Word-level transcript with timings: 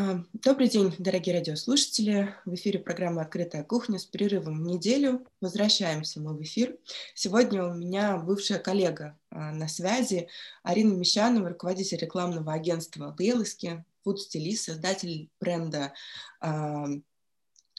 А, 0.00 0.22
добрый 0.32 0.68
день, 0.68 0.94
дорогие 1.00 1.34
радиослушатели. 1.34 2.32
В 2.44 2.54
эфире 2.54 2.78
программа 2.78 3.22
«Открытая 3.22 3.64
кухня» 3.64 3.98
с 3.98 4.04
перерывом 4.04 4.62
в 4.62 4.64
неделю. 4.64 5.26
Возвращаемся 5.40 6.20
мы 6.20 6.36
в 6.36 6.42
эфир. 6.42 6.76
Сегодня 7.16 7.64
у 7.64 7.74
меня 7.74 8.16
бывшая 8.16 8.60
коллега 8.60 9.18
а, 9.30 9.50
на 9.50 9.66
связи 9.66 10.28
Арина 10.62 10.94
Мещанова, 10.94 11.48
руководитель 11.48 11.98
рекламного 11.98 12.52
агентства 12.52 13.16
«Лейлыски», 13.18 13.84
фуд-стилист, 14.04 14.66
создатель 14.66 15.30
бренда 15.40 15.92
а, 16.40 16.86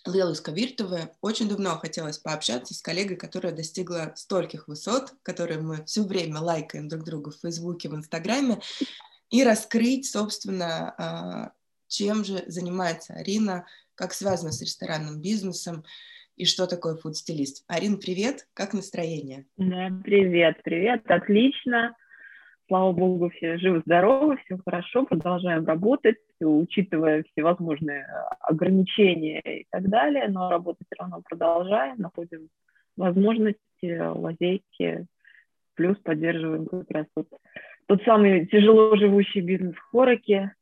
Лелуска 0.06 0.52
Виртовы. 0.52 1.12
Очень 1.22 1.48
давно 1.48 1.78
хотелось 1.78 2.18
пообщаться 2.18 2.74
с 2.74 2.82
коллегой, 2.82 3.16
которая 3.16 3.54
достигла 3.54 4.12
стольких 4.18 4.68
высот, 4.68 5.14
которые 5.24 5.62
мы 5.62 5.86
все 5.86 6.04
время 6.04 6.42
лайкаем 6.42 6.90
друг 6.90 7.06
друга 7.06 7.32
в 7.32 7.40
Фейсбуке, 7.40 7.88
в 7.88 7.96
Инстаграме, 7.96 8.60
и 9.30 9.42
раскрыть, 9.42 10.10
собственно, 10.10 11.54
чем 11.90 12.24
же 12.24 12.44
занимается 12.48 13.14
Арина, 13.14 13.66
как 13.96 14.14
связано 14.14 14.52
с 14.52 14.62
ресторанным 14.62 15.22
бизнесом 15.22 15.84
и 16.38 16.46
что 16.46 16.68
такое 16.68 16.96
фуд-стилист. 16.96 17.66
Арин, 17.68 18.00
привет, 18.00 18.48
как 18.54 18.74
настроение? 18.74 19.46
Да, 19.58 19.90
привет, 20.04 20.62
привет, 20.64 21.04
отлично. 21.12 21.94
Слава 22.68 22.92
богу, 22.94 23.30
все 23.32 23.58
живы-здоровы, 23.58 24.38
все 24.46 24.58
хорошо, 24.64 25.04
продолжаем 25.04 25.66
работать, 25.66 26.18
учитывая 26.40 27.24
всевозможные 27.24 28.06
ограничения 28.42 29.42
и 29.42 29.66
так 29.72 29.90
далее, 29.90 30.28
но 30.30 30.52
работать 30.52 30.86
все 30.86 31.02
равно 31.02 31.22
продолжаем, 31.28 31.98
находим 31.98 32.48
возможности, 32.96 34.00
лазейки, 34.00 35.08
плюс 35.74 35.98
поддерживаем 35.98 36.68
как 36.68 36.92
раз 36.92 37.08
тот, 37.16 37.28
тот 37.88 38.04
самый 38.04 38.46
тяжело 38.46 38.96
живущий 38.96 39.42
бизнес 39.42 39.74
в 39.76 39.92
Хороке, 39.92 40.54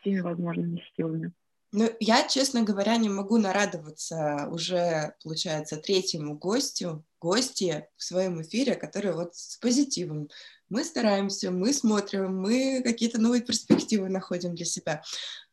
всеми 0.00 0.20
возможными 0.20 0.82
силами. 0.96 1.32
Ну, 1.72 1.88
я, 2.00 2.26
честно 2.26 2.62
говоря, 2.62 2.96
не 2.96 3.08
могу 3.08 3.38
нарадоваться 3.38 4.48
уже, 4.50 5.14
получается, 5.22 5.76
третьему 5.76 6.36
гостю, 6.36 7.04
гости 7.20 7.86
в 7.96 8.02
своем 8.02 8.42
эфире, 8.42 8.74
который 8.74 9.12
вот 9.12 9.36
с 9.36 9.56
позитивом. 9.58 10.28
Мы 10.68 10.82
стараемся, 10.82 11.52
мы 11.52 11.72
смотрим, 11.72 12.40
мы 12.40 12.82
какие-то 12.82 13.20
новые 13.20 13.42
перспективы 13.42 14.08
находим 14.08 14.56
для 14.56 14.64
себя. 14.64 15.02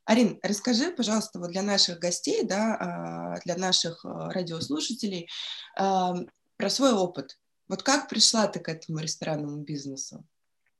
Арин, 0.06 0.40
расскажи, 0.42 0.92
пожалуйста, 0.92 1.38
вот 1.38 1.52
для 1.52 1.62
наших 1.62 2.00
гостей, 2.00 2.44
да, 2.44 2.76
а, 2.76 3.40
для 3.46 3.56
наших 3.56 4.04
а, 4.04 4.32
радиослушателей 4.32 5.30
а, 5.76 6.16
про 6.56 6.70
свой 6.70 6.94
опыт. 6.94 7.38
Вот 7.68 7.84
как 7.84 8.10
пришла 8.10 8.48
ты 8.48 8.60
к 8.60 8.70
этому 8.70 9.00
ресторанному 9.00 9.58
бизнесу? 9.58 10.26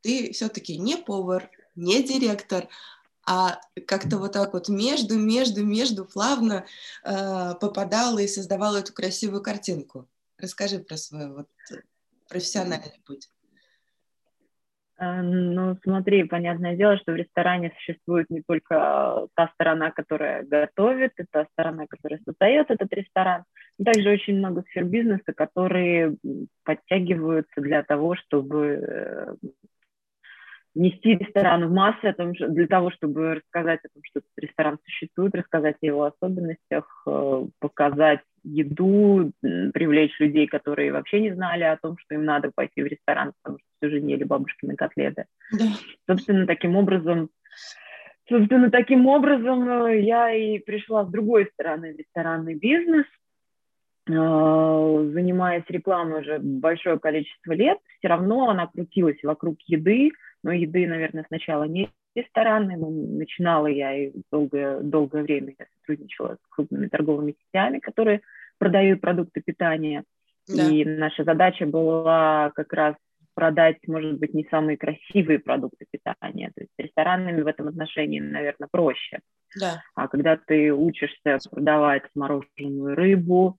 Ты 0.02 0.32
все-таки 0.32 0.78
не 0.78 0.96
повар, 0.96 1.52
не 1.76 2.02
директор, 2.02 2.70
а 3.28 3.60
как-то 3.86 4.18
вот 4.18 4.32
так 4.32 4.54
вот 4.54 4.70
между, 4.70 5.18
между, 5.20 5.66
между 5.66 6.06
плавно 6.06 6.66
э, 7.04 7.56
попадала 7.60 8.20
и 8.20 8.28
создавала 8.28 8.78
эту 8.78 8.94
красивую 8.94 9.44
картинку. 9.44 10.08
Расскажи 10.38 10.80
про 10.80 10.96
свой 10.96 11.30
вот 11.34 11.48
профессиональный 12.30 13.02
путь. 13.06 13.30
Э, 15.00 15.22
ну, 15.22 15.78
смотри, 15.84 16.24
понятное 16.24 16.78
дело, 16.78 16.98
что 16.98 17.12
в 17.12 17.16
ресторане 17.16 17.74
существует 17.78 18.30
не 18.30 18.42
только 18.42 19.28
та 19.36 19.50
сторона, 19.54 19.92
которая 19.92 20.44
готовит, 20.44 21.12
и 21.18 21.26
та 21.30 21.46
сторона, 21.52 21.86
которая 21.88 22.22
создает 22.26 22.72
этот 22.72 22.92
ресторан, 22.94 23.44
но 23.78 23.86
также 23.86 24.10
очень 24.10 24.38
много 24.38 24.64
сфер 24.70 24.86
бизнеса, 24.86 25.34
которые 25.36 26.16
подтягиваются 26.64 27.60
для 27.62 27.84
того, 27.84 28.16
чтобы 28.16 28.66
э, 28.82 29.36
нести 30.78 31.16
ресторан 31.16 31.68
в 31.68 31.72
массы 31.72 32.06
о 32.06 32.14
том, 32.14 32.34
для 32.34 32.68
того, 32.68 32.92
чтобы 32.92 33.36
рассказать 33.36 33.80
о 33.84 33.90
том, 33.94 34.04
что 34.04 34.20
этот 34.20 34.32
ресторан 34.38 34.78
существует, 34.86 35.36
рассказать 35.36 35.76
о 35.82 35.86
его 35.86 36.04
особенностях, 36.04 37.04
э, 37.08 37.46
показать 37.60 38.22
еду, 38.44 39.32
привлечь 39.42 40.18
людей, 40.20 40.48
которые 40.48 40.94
вообще 40.94 41.20
не 41.20 41.34
знали 41.34 41.64
о 41.64 41.78
том, 41.78 41.98
что 41.98 42.16
им 42.16 42.24
надо 42.24 42.52
пойти 42.54 42.82
в 42.82 42.88
ресторан, 42.88 43.34
потому 43.42 43.60
что 43.60 43.68
все 43.78 43.90
же 43.90 44.02
не 44.02 44.14
ели 44.14 44.24
бабушкины 44.24 44.76
котлеты. 44.76 45.26
Да. 45.52 45.66
Собственно, 46.10 46.48
таким 46.48 46.76
образом, 46.76 47.30
собственно, 48.30 48.72
таким 48.72 49.08
образом 49.08 49.88
э, 49.88 50.02
я 50.02 50.32
и 50.32 50.60
пришла 50.60 51.06
с 51.06 51.10
другой 51.10 51.50
стороны 51.54 51.94
в 51.94 51.98
ресторанный 51.98 52.56
бизнес, 52.56 53.06
э, 54.10 54.12
занимаясь 54.14 55.66
рекламой 55.68 56.22
уже 56.22 56.40
большое 56.40 57.00
количество 57.00 57.52
лет, 57.54 57.80
все 57.98 58.08
равно 58.08 58.50
она 58.50 58.68
крутилась 58.68 59.22
вокруг 59.24 59.58
еды, 59.66 60.12
но 60.48 60.54
еды, 60.54 60.88
наверное, 60.88 61.26
сначала 61.28 61.66
не 61.66 61.90
ресторанной, 62.16 62.78
но 62.78 62.90
начинала 62.90 63.68
я 63.68 63.94
и 63.94 64.14
долгое, 64.32 64.80
долгое 64.80 65.24
время 65.24 65.54
я 65.60 65.66
сотрудничала 65.80 66.36
с 66.36 66.50
крупными 66.50 66.88
торговыми 66.88 67.36
сетями, 67.38 67.80
которые 67.80 68.22
продают 68.58 69.02
продукты 69.02 69.42
питания. 69.42 70.06
Да. 70.48 70.64
И 70.64 70.86
наша 70.86 71.26
задача 71.26 71.66
была 71.66 72.54
как 72.56 72.72
раз 72.72 72.96
продать, 73.34 73.76
может 73.88 74.20
быть, 74.20 74.34
не 74.34 74.48
самые 74.50 74.78
красивые 74.78 75.40
продукты 75.40 75.86
питания. 75.92 76.50
То 76.56 76.62
есть 76.62 76.72
ресторанами 76.78 77.42
в 77.42 77.48
этом 77.48 77.68
отношении, 77.68 78.22
наверное, 78.22 78.70
проще. 78.72 79.20
Да. 79.60 79.84
А 79.96 80.08
когда 80.08 80.38
ты 80.38 80.72
учишься 80.72 81.40
продавать 81.52 82.04
мороженую 82.16 82.96
рыбу, 82.96 83.58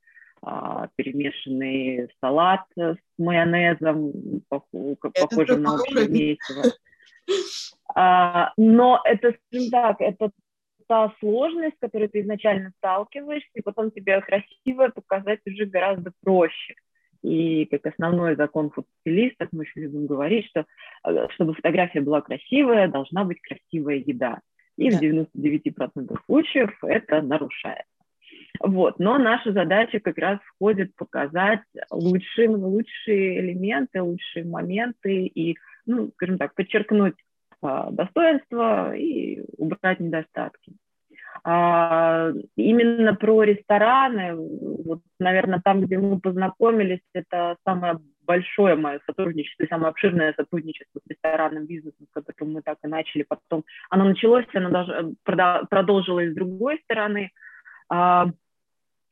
перемешанный 0.96 2.08
салат 2.20 2.64
с 2.76 2.96
майонезом, 3.18 4.12
похожим 4.48 5.62
на 5.62 5.74
общее 5.74 6.08
месиво. 6.08 6.72
А, 7.94 8.52
но 8.56 9.00
это, 9.04 9.34
скажем 9.50 9.70
так, 9.70 10.00
это 10.00 10.30
та 10.88 11.12
сложность, 11.20 11.76
с 11.76 11.80
которой 11.80 12.08
ты 12.08 12.20
изначально 12.20 12.72
сталкиваешься, 12.78 13.50
и 13.54 13.62
потом 13.62 13.90
тебе 13.90 14.20
красиво 14.20 14.88
показать 14.88 15.40
уже 15.46 15.66
гораздо 15.66 16.12
проще. 16.22 16.74
И 17.22 17.66
как 17.66 17.86
основной 17.86 18.36
закон 18.36 18.70
фотостилистов, 18.70 19.48
мы 19.52 19.64
еще 19.64 19.80
любим 19.80 20.06
говорить, 20.06 20.46
что 20.46 20.66
э, 21.04 21.28
чтобы 21.30 21.54
фотография 21.54 22.00
была 22.00 22.20
красивая, 22.20 22.88
должна 22.88 23.24
быть 23.24 23.40
красивая 23.40 23.96
еда. 23.96 24.40
И 24.76 24.90
да. 24.90 24.98
в 24.98 25.02
99% 25.02 26.16
случаев 26.26 26.78
это 26.82 27.20
нарушается. 27.20 27.97
Вот. 28.60 28.98
Но 28.98 29.18
наша 29.18 29.52
задача 29.52 30.00
как 30.00 30.18
раз 30.18 30.38
входит 30.54 30.94
показать 30.96 31.60
лучшие, 31.90 32.48
лучшие 32.48 33.40
элементы, 33.40 34.02
лучшие 34.02 34.44
моменты 34.44 35.26
и, 35.26 35.56
ну, 35.86 36.10
скажем 36.14 36.38
так, 36.38 36.54
подчеркнуть 36.54 37.16
а, 37.62 37.90
достоинства 37.90 38.94
и 38.94 39.42
убрать 39.56 40.00
недостатки. 40.00 40.72
А, 41.44 42.30
именно 42.56 43.14
про 43.14 43.42
рестораны, 43.44 44.34
вот, 44.34 45.00
наверное, 45.20 45.60
там, 45.64 45.82
где 45.82 45.98
мы 45.98 46.20
познакомились, 46.20 47.00
это 47.14 47.56
самое 47.64 47.98
большое 48.28 48.76
мое 48.76 49.00
сотрудничество 49.06 49.66
самое 49.70 49.88
обширное 49.88 50.34
сотрудничество 50.36 51.00
с 51.00 51.10
ресторанным 51.10 51.66
бизнесом, 51.66 52.06
с 52.10 52.12
которым 52.12 52.52
мы 52.52 52.62
так 52.62 52.76
и 52.84 52.86
начали. 52.86 53.24
Потом 53.26 53.64
оно 53.88 54.04
началось, 54.04 54.44
оно 54.52 54.70
даже 54.70 55.14
продолжилось 55.24 56.32
с 56.32 56.34
другой 56.34 56.78
стороны. 56.84 57.30
А, 57.88 58.26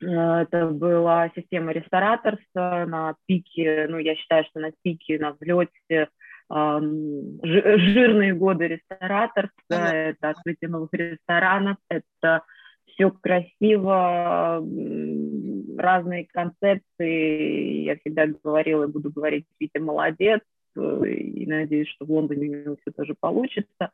Э, 0.01 0.41
это 0.41 0.67
была 0.67 1.29
система 1.35 1.71
рестораторс 1.71 2.39
на 2.53 3.15
пике, 3.25 3.87
ну, 3.89 3.97
я 3.97 4.15
считаю, 4.15 4.45
что 4.45 4.59
на 4.59 4.71
пике, 4.81 5.19
на 5.19 5.33
взлете 5.33 6.09
жирные 6.49 8.33
годы 8.33 8.67
рестораторства, 8.69 9.51
это 9.69 10.29
открытие 10.29 10.69
новых 10.69 10.93
ресторанов, 10.93 11.75
это 11.89 12.43
все 12.85 13.11
красиво, 13.11 14.65
разные 15.77 16.25
концепции. 16.31 17.83
Я 17.83 17.97
всегда 17.97 18.27
говорила 18.27 18.85
и 18.85 18.91
буду 18.91 19.11
говорить, 19.11 19.45
Витя 19.59 19.79
молодец, 19.79 20.39
э, 20.77 20.79
и 21.09 21.45
надеюсь, 21.47 21.89
что 21.89 22.05
в 22.05 22.11
Лондоне 22.11 22.47
у 22.47 22.63
него 22.63 22.77
все 22.81 22.91
тоже 22.91 23.13
получится 23.19 23.91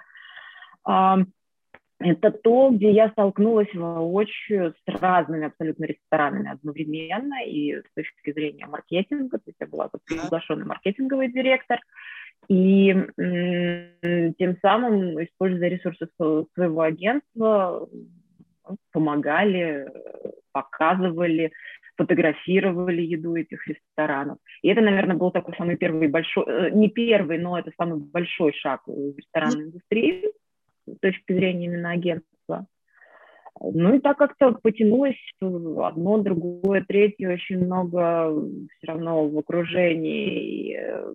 это 2.00 2.32
то, 2.32 2.70
где 2.72 2.92
я 2.92 3.10
столкнулась 3.10 3.74
воочию 3.74 4.74
с 4.74 5.02
разными 5.02 5.46
абсолютно 5.46 5.86
ресторанами 5.86 6.52
одновременно 6.52 7.44
и 7.46 7.78
с 7.78 7.94
точки 7.96 8.34
зрения 8.34 8.66
маркетинга, 8.66 9.38
то 9.38 9.44
есть 9.48 9.58
я 9.60 9.68
была 9.68 9.90
приглашенный 10.06 10.66
маркетинговый 10.66 11.32
директор, 11.32 11.80
и 12.50 12.94
тем 14.38 14.58
самым, 14.62 15.24
используя 15.24 15.70
ресурсы 15.70 16.08
своего 16.18 16.82
агентства, 16.82 17.88
помогали, 18.92 19.88
показывали, 20.52 21.52
фотографировали 21.96 23.02
еду 23.02 23.36
этих 23.36 23.68
ресторанов. 23.68 24.40
И 24.62 24.70
это, 24.70 24.82
наверное, 24.82 25.16
был 25.16 25.32
такой 25.32 25.56
самый 25.58 25.78
первый 25.78 26.08
большой, 26.08 26.46
э, 26.48 26.70
не 26.72 26.90
первый, 26.90 27.38
но 27.38 27.58
это 27.58 27.72
самый 27.78 28.00
большой 28.00 28.54
шаг 28.54 28.82
в 28.88 29.18
ресторанной 29.18 29.66
индустрии, 29.66 30.32
с 30.88 31.00
точки 31.00 31.34
зрения 31.34 31.66
именно 31.66 31.92
агентства. 31.92 32.68
Ну 33.60 33.96
и 33.96 34.00
так 34.00 34.18
как-то 34.18 34.52
потянулось 34.54 35.16
одно, 35.40 36.18
другое, 36.18 36.84
третье, 36.88 37.34
очень 37.34 37.64
много 37.64 38.34
все 38.78 38.88
равно 38.88 39.28
в 39.28 39.38
окружении 39.38 40.76
э, 40.76 41.14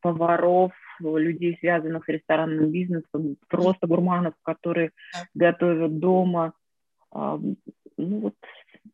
поваров, 0.00 0.72
людей, 1.00 1.56
связанных 1.60 2.04
с 2.04 2.08
ресторанным 2.08 2.70
бизнесом, 2.70 3.36
просто 3.48 3.86
гурманов, 3.86 4.34
которые 4.42 4.90
готовят 5.34 5.98
дома. 5.98 6.52
А, 7.10 7.38
ну 7.96 8.20
вот 8.20 8.34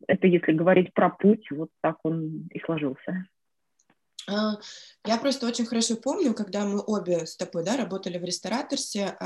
это 0.07 0.27
если 0.27 0.53
говорить 0.53 0.95
про 0.95 1.11
путь, 1.11 1.51
вот 1.51 1.71
так 1.81 1.97
он 2.05 2.49
и 2.53 2.61
сложился. 2.61 3.27
А, 4.29 4.55
я 5.05 5.19
просто 5.19 5.47
очень 5.47 5.67
хорошо 5.67 5.97
помню, 5.97 6.33
когда 6.35 6.65
мы 6.65 6.81
обе 6.81 7.27
с 7.27 7.37
тобой 7.37 7.65
да, 7.65 7.77
работали 7.77 8.19
в 8.19 8.25
рестораторсе, 8.25 9.17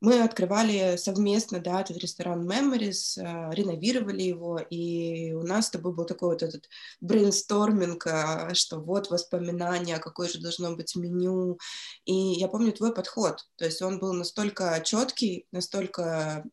мы 0.00 0.22
открывали 0.22 0.96
совместно, 0.96 1.60
да, 1.60 1.80
этот 1.82 1.98
ресторан 1.98 2.48
Memories, 2.48 3.18
э, 3.18 3.54
реновировали 3.54 4.22
его, 4.22 4.58
и 4.58 5.32
у 5.32 5.42
нас 5.42 5.66
с 5.66 5.70
тобой 5.70 5.94
был 5.94 6.06
такой 6.06 6.30
вот 6.30 6.42
этот 6.42 6.68
брейнсторминг, 7.00 8.06
э, 8.06 8.54
что 8.54 8.80
вот 8.80 9.10
воспоминания, 9.10 9.98
какое 9.98 10.28
же 10.28 10.40
должно 10.40 10.74
быть 10.74 10.96
меню, 10.96 11.58
и 12.04 12.14
я 12.14 12.48
помню 12.48 12.72
твой 12.72 12.94
подход, 12.94 13.46
то 13.56 13.64
есть 13.64 13.82
он 13.82 13.98
был 13.98 14.12
настолько 14.14 14.80
четкий, 14.84 15.46
настолько 15.52 16.44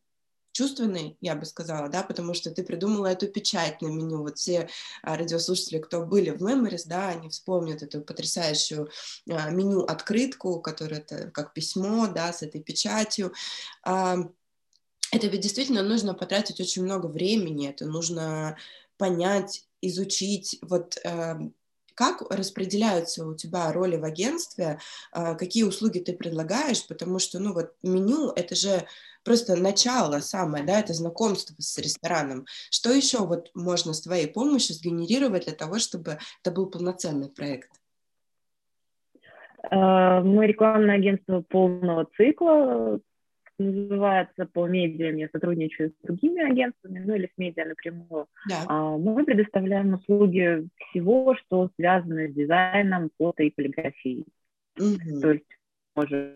чувственный, 0.58 1.16
я 1.20 1.36
бы 1.36 1.46
сказала, 1.46 1.88
да, 1.88 2.02
потому 2.02 2.34
что 2.34 2.50
ты 2.50 2.64
придумала 2.64 3.06
эту 3.06 3.28
печать 3.28 3.80
на 3.80 3.86
меню. 3.86 4.22
Вот 4.22 4.38
все 4.38 4.68
а, 5.02 5.16
радиослушатели, 5.16 5.78
кто 5.78 6.04
были 6.04 6.30
в 6.30 6.42
Memories, 6.42 6.82
да, 6.86 7.10
они 7.10 7.28
вспомнят 7.28 7.84
эту 7.84 8.00
потрясающую 8.00 8.90
а, 9.30 9.50
меню-открытку, 9.50 10.60
которая 10.60 10.98
это 10.98 11.30
как 11.30 11.54
письмо, 11.54 12.08
да, 12.08 12.32
с 12.32 12.42
этой 12.42 12.60
печатью. 12.60 13.32
А, 13.84 14.16
это 15.12 15.28
ведь 15.28 15.42
действительно 15.42 15.84
нужно 15.84 16.12
потратить 16.12 16.60
очень 16.60 16.82
много 16.82 17.06
времени, 17.06 17.68
это 17.68 17.86
нужно 17.86 18.56
понять, 18.96 19.64
изучить, 19.80 20.58
вот 20.60 20.98
как 21.98 22.22
распределяются 22.30 23.26
у 23.26 23.34
тебя 23.34 23.72
роли 23.72 23.96
в 23.96 24.04
агентстве, 24.04 24.78
какие 25.12 25.64
услуги 25.64 25.98
ты 25.98 26.12
предлагаешь, 26.12 26.86
потому 26.86 27.18
что, 27.18 27.40
ну 27.40 27.52
вот 27.52 27.72
меню, 27.82 28.30
это 28.36 28.54
же 28.54 28.86
просто 29.24 29.56
начало 29.56 30.20
самое, 30.20 30.64
да, 30.64 30.78
это 30.78 30.94
знакомство 30.94 31.56
с 31.58 31.76
рестораном. 31.78 32.46
Что 32.70 32.92
еще 32.92 33.26
вот 33.26 33.50
можно 33.52 33.92
с 33.94 34.00
твоей 34.00 34.28
помощью 34.28 34.76
сгенерировать 34.76 35.46
для 35.46 35.54
того, 35.54 35.80
чтобы 35.80 36.18
это 36.40 36.54
был 36.54 36.66
полноценный 36.66 37.30
проект? 37.30 37.68
Э, 39.68 40.20
мы 40.20 40.46
рекламное 40.46 40.94
агентство 40.94 41.40
полного 41.48 42.06
цикла, 42.16 43.00
называется 43.58 44.46
по 44.46 44.66
медиа, 44.66 45.10
я 45.12 45.28
сотрудничаю 45.32 45.90
с 45.90 46.06
другими 46.06 46.42
агентствами, 46.42 47.00
ну 47.00 47.14
или 47.14 47.26
с 47.26 47.38
медиа 47.38 47.66
напрямую. 47.66 48.26
Да. 48.48 48.64
А, 48.66 48.96
мы 48.96 49.24
предоставляем 49.24 49.94
услуги 49.94 50.68
всего, 50.90 51.34
что 51.36 51.70
связано 51.76 52.28
с 52.28 52.34
дизайном, 52.34 53.10
фото 53.18 53.42
и 53.42 53.50
полиграфией. 53.50 54.26
Угу. 54.78 55.20
То 55.20 55.32
есть 55.32 55.46
можем 55.94 56.34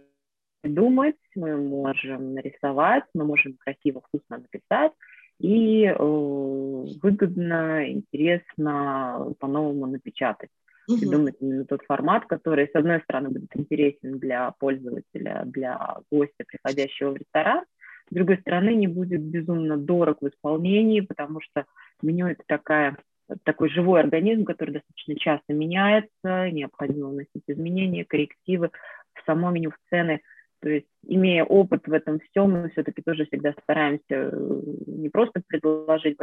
придумать, 0.62 1.16
мы 1.34 1.56
можем 1.56 2.34
нарисовать, 2.34 3.04
мы 3.14 3.24
можем 3.24 3.56
красиво, 3.58 4.00
вкусно 4.00 4.38
написать 4.38 4.92
и 5.38 5.86
э, 5.86 5.96
выгодно, 5.98 7.90
интересно 7.90 9.34
по-новому 9.40 9.86
напечатать. 9.86 10.50
Придумать 10.86 11.36
именно 11.40 11.64
тот 11.64 11.82
формат, 11.84 12.26
который, 12.26 12.66
с 12.66 12.74
одной 12.74 13.00
стороны, 13.00 13.30
будет 13.30 13.56
интересен 13.56 14.18
для 14.18 14.50
пользователя, 14.58 15.44
для 15.46 15.96
гостя, 16.10 16.44
приходящего 16.46 17.10
в 17.10 17.16
ресторан, 17.16 17.64
с 18.10 18.14
другой 18.14 18.38
стороны, 18.38 18.74
не 18.74 18.88
будет 18.88 19.22
безумно 19.22 19.76
дорог 19.76 20.18
в 20.20 20.28
исполнении, 20.28 21.00
потому 21.00 21.40
что 21.40 21.64
меню 22.02 22.26
это 22.26 22.42
такая 22.46 22.96
такой 23.44 23.70
живой 23.70 24.00
организм, 24.00 24.44
который 24.44 24.72
достаточно 24.72 25.16
часто 25.16 25.52
меняется, 25.54 26.50
необходимо 26.50 27.08
вносить 27.08 27.44
изменения, 27.46 28.04
коррективы 28.04 28.70
в 29.14 29.24
само 29.24 29.50
меню, 29.50 29.70
в 29.70 29.78
цены. 29.88 30.20
То 30.60 30.68
есть, 30.68 30.86
имея 31.06 31.44
опыт 31.44 31.86
в 31.86 31.92
этом 31.92 32.20
всем, 32.20 32.52
мы 32.52 32.70
все-таки 32.70 33.02
тоже 33.02 33.26
всегда 33.26 33.54
стараемся 33.62 34.02
э, 34.10 34.60
не 34.86 35.08
просто 35.08 35.42
предложить 35.46 36.16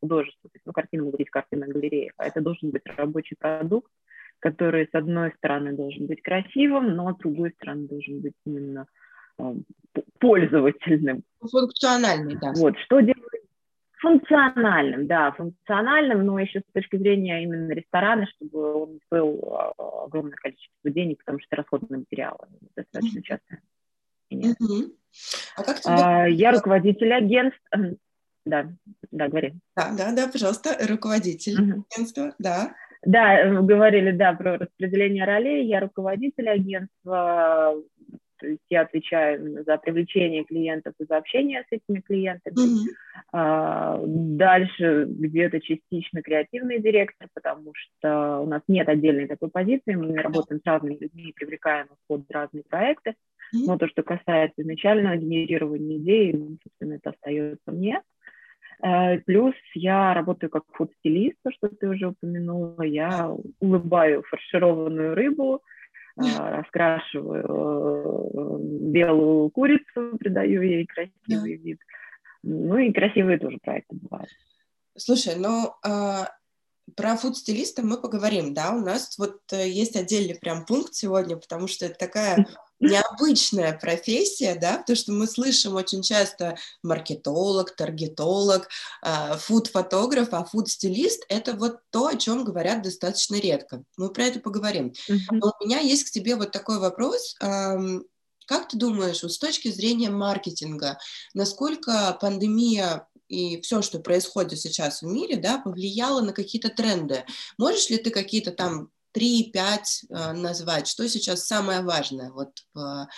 художество, 0.00 0.50
то 0.50 0.54
есть, 0.54 0.66
ну, 0.66 0.72
картину 0.72 1.04
могут 1.04 1.18
быть 1.18 1.30
картина 1.30 1.66
галереи, 1.66 2.12
а 2.16 2.26
это 2.26 2.40
должен 2.40 2.70
быть 2.70 2.82
рабочий 2.96 3.36
продукт, 3.38 3.90
который, 4.38 4.86
с 4.86 4.94
одной 4.94 5.32
стороны, 5.36 5.72
должен 5.72 6.06
быть 6.06 6.22
красивым, 6.22 6.94
но 6.94 7.12
с 7.12 7.18
другой 7.18 7.52
стороны, 7.52 7.88
должен 7.88 8.20
быть 8.20 8.34
именно 8.46 8.86
э, 9.38 9.54
пользовательным. 10.18 11.22
Функциональный, 11.40 12.36
да. 12.36 12.52
Вот, 12.56 12.78
что 12.78 13.00
делать 13.00 13.40
Функциональным, 14.00 15.06
да, 15.06 15.30
функциональным, 15.32 16.24
но 16.24 16.38
еще 16.38 16.60
с 16.60 16.72
точки 16.72 16.96
зрения 16.96 17.42
именно 17.42 17.70
ресторана, 17.72 18.26
чтобы 18.28 18.74
он 18.74 19.00
стоил 19.04 19.38
а, 19.52 20.04
огромное 20.06 20.36
количество 20.36 20.90
денег, 20.90 21.18
потому 21.18 21.38
что 21.40 21.56
расходные 21.56 21.98
материалы 21.98 22.38
достаточно 22.74 23.22
часто. 23.22 23.58
Mm-hmm. 24.32 24.92
А 25.56 25.62
как 25.62 25.80
тебе... 25.80 25.92
а, 25.92 26.26
я 26.26 26.52
руководитель 26.52 27.12
агентства. 27.12 27.78
Да, 28.50 28.68
да, 29.12 29.28
говори. 29.28 29.54
Да, 29.76 29.92
да, 29.96 30.12
да, 30.12 30.26
пожалуйста, 30.26 30.76
руководитель 30.88 31.60
mm-hmm. 31.60 31.82
агентства, 31.94 32.34
да. 32.40 32.74
Да, 33.04 33.62
говорили, 33.62 34.10
да, 34.10 34.32
про 34.32 34.58
распределение 34.58 35.24
ролей. 35.24 35.66
Я 35.66 35.80
руководитель 35.80 36.48
агентства, 36.48 37.80
то 38.38 38.46
есть 38.46 38.60
я 38.68 38.80
отвечаю 38.82 39.64
за 39.64 39.76
привлечение 39.78 40.44
клиентов 40.44 40.94
и 40.98 41.04
за 41.04 41.16
общение 41.18 41.62
с 41.62 41.66
этими 41.70 42.00
клиентами. 42.00 42.54
Mm-hmm. 42.54 42.94
А, 43.32 44.00
дальше 44.04 45.06
где-то 45.08 45.60
частично 45.60 46.22
креативный 46.22 46.80
директор, 46.80 47.28
потому 47.32 47.72
что 47.74 48.40
у 48.40 48.46
нас 48.46 48.62
нет 48.66 48.88
отдельной 48.88 49.28
такой 49.28 49.50
позиции, 49.50 49.94
мы 49.94 50.16
работаем 50.16 50.60
с 50.60 50.66
разными 50.66 50.98
людьми 51.00 51.28
и 51.28 51.32
привлекаем 51.32 51.86
в 51.86 51.96
ход 52.08 52.22
разные 52.30 52.64
проекты. 52.68 53.10
Mm-hmm. 53.10 53.64
Но 53.66 53.78
то, 53.78 53.88
что 53.88 54.02
касается 54.02 54.62
изначального 54.62 55.16
генерирования 55.16 55.98
идей, 55.98 56.32
собственно, 56.62 56.94
это 56.94 57.10
остается 57.10 57.70
мне. 57.70 58.00
А, 58.82 59.18
плюс 59.18 59.54
я 59.74 60.14
работаю 60.14 60.50
как 60.50 60.64
фуд-стилист, 60.72 61.38
что 61.56 61.68
ты 61.68 61.88
уже 61.88 62.08
упомянула. 62.08 62.82
Я 62.82 63.30
улыбаю 63.60 64.22
фаршированную 64.28 65.14
рыбу, 65.14 65.62
а, 66.16 66.22
раскрашиваю 66.58 67.44
э, 68.34 68.58
белую 68.92 69.50
курицу, 69.50 70.16
придаю 70.18 70.62
ей 70.62 70.86
красивый 70.86 71.56
да. 71.56 71.62
вид. 71.62 71.80
Ну 72.42 72.78
и 72.78 72.92
красивые 72.92 73.38
тоже 73.38 73.58
проекты 73.62 73.96
бывают. 73.96 74.30
Слушай, 74.96 75.34
ну 75.36 75.74
а, 75.84 76.28
про 76.96 77.16
фуд-стилиста 77.16 77.82
мы 77.82 78.00
поговорим, 78.00 78.54
да, 78.54 78.72
у 78.72 78.80
нас 78.80 79.16
вот 79.18 79.40
э, 79.52 79.68
есть 79.68 79.96
отдельный 79.96 80.34
прям 80.34 80.64
пункт 80.64 80.94
сегодня, 80.94 81.36
потому 81.36 81.68
что 81.68 81.86
это 81.86 81.98
такая 81.98 82.46
необычная 82.80 83.78
профессия, 83.78 84.54
да, 84.54 84.78
потому 84.78 84.96
что 84.96 85.12
мы 85.12 85.26
слышим 85.26 85.74
очень 85.76 86.02
часто 86.02 86.56
маркетолог, 86.82 87.76
таргетолог, 87.76 88.68
э, 89.02 89.36
фуд-фотограф, 89.36 90.28
а 90.32 90.44
фуд-стилист— 90.44 91.24
это 91.28 91.52
вот 91.52 91.80
то, 91.90 92.08
о 92.08 92.16
чем 92.16 92.44
говорят 92.44 92.82
достаточно 92.82 93.36
редко. 93.36 93.84
Мы 93.96 94.10
про 94.10 94.24
это 94.24 94.40
поговорим. 94.40 94.92
Но 95.30 95.52
у 95.60 95.64
меня 95.64 95.80
есть 95.80 96.04
к 96.04 96.10
тебе 96.10 96.36
вот 96.36 96.50
такой 96.50 96.78
вопрос. 96.78 97.36
Как 97.38 98.68
ты 98.68 98.76
думаешь, 98.76 99.22
вот 99.22 99.32
с 99.32 99.38
точки 99.38 99.70
зрения 99.70 100.10
маркетинга, 100.10 100.98
насколько 101.34 102.18
пандемия 102.20 103.06
и 103.28 103.60
все, 103.60 103.80
что 103.80 104.00
происходит 104.00 104.58
сейчас 104.58 105.02
в 105.02 105.06
мире, 105.06 105.36
да, 105.36 105.58
повлияло 105.58 106.20
на 106.20 106.32
какие-то 106.32 106.68
тренды? 106.68 107.24
Можешь 107.58 107.90
ли 107.90 107.98
ты 107.98 108.10
какие-то 108.10 108.50
там 108.50 108.90
3-5 109.16 110.10
э, 110.10 110.32
назвать, 110.32 110.86
что 110.86 111.08
сейчас 111.08 111.46
самое 111.46 111.80
важное 111.82 112.30
вот 112.30 112.50
в 112.74 113.08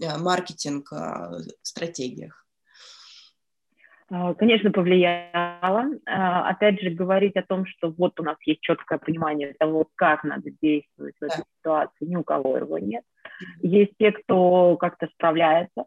э, 0.00 0.18
маркетинг-стратегиях? 0.18 2.44
А, 4.10 4.34
конечно, 4.34 4.70
повлияло. 4.70 5.86
А, 6.06 6.48
опять 6.48 6.80
же, 6.80 6.90
говорить 6.90 7.36
о 7.36 7.42
том, 7.42 7.66
что 7.66 7.90
вот 7.90 8.20
у 8.20 8.22
нас 8.22 8.36
есть 8.46 8.60
четкое 8.60 8.98
понимание 8.98 9.54
того, 9.58 9.88
как 9.94 10.24
надо 10.24 10.50
действовать 10.62 11.14
в 11.20 11.24
этой 11.24 11.38
да. 11.38 11.44
ситуации, 11.58 12.06
ни 12.06 12.16
у 12.16 12.22
кого 12.22 12.58
его 12.58 12.78
нет. 12.78 13.02
Есть 13.62 13.92
те, 13.98 14.12
кто 14.12 14.76
как-то 14.76 15.08
справляется, 15.14 15.84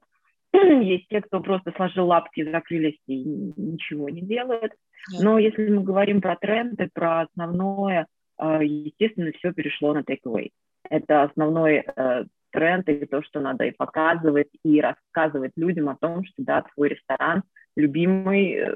есть 0.54 1.08
те, 1.10 1.22
кто 1.22 1.40
просто 1.40 1.72
сложил 1.76 2.08
лапки, 2.08 2.50
закрылись 2.50 3.00
и 3.08 3.24
ничего 3.56 4.10
не 4.10 4.22
делает. 4.22 4.74
Но 5.20 5.38
если 5.38 5.70
мы 5.70 5.84
говорим 5.84 6.20
про 6.20 6.36
тренды, 6.36 6.90
про 6.94 7.22
основное, 7.22 8.02
а, 8.02 8.06
естественно, 8.40 9.32
все 9.34 9.54
перешло 9.54 9.94
на 9.94 10.00
takeaway. 10.00 10.52
Это 10.90 11.24
основной 11.24 11.84
э, 11.86 12.26
тренд 12.52 12.88
и 12.90 13.06
то, 13.06 13.22
что 13.24 13.40
надо 13.40 13.66
и 13.66 13.72
показывать, 13.72 14.50
и 14.64 14.80
рассказывать 14.82 15.52
людям 15.56 15.90
о 15.90 15.98
том, 15.98 16.24
что 16.24 16.44
да, 16.44 16.64
твой 16.74 16.90
ресторан 16.90 17.44
любимый 17.76 18.56
э, 18.56 18.76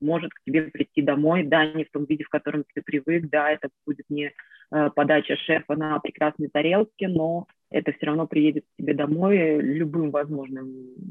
может 0.00 0.32
к 0.32 0.42
тебе 0.44 0.62
прийти 0.62 1.02
домой, 1.02 1.44
да, 1.44 1.66
не 1.66 1.84
в 1.84 1.90
том 1.90 2.04
виде, 2.06 2.24
в 2.24 2.28
котором 2.28 2.64
ты 2.74 2.82
привык, 2.82 3.28
да, 3.30 3.50
это 3.50 3.68
будет 3.86 4.06
не 4.08 4.32
э, 4.72 4.90
подача 4.94 5.36
шефа 5.36 5.76
на 5.76 5.98
прекрасной 6.00 6.48
тарелке, 6.48 7.08
но 7.08 7.46
это 7.70 7.92
все 7.92 8.06
равно 8.06 8.26
приедет 8.26 8.64
к 8.64 8.82
тебе 8.82 8.94
домой 8.94 9.60
любым 9.60 10.10
возможным 10.10 10.68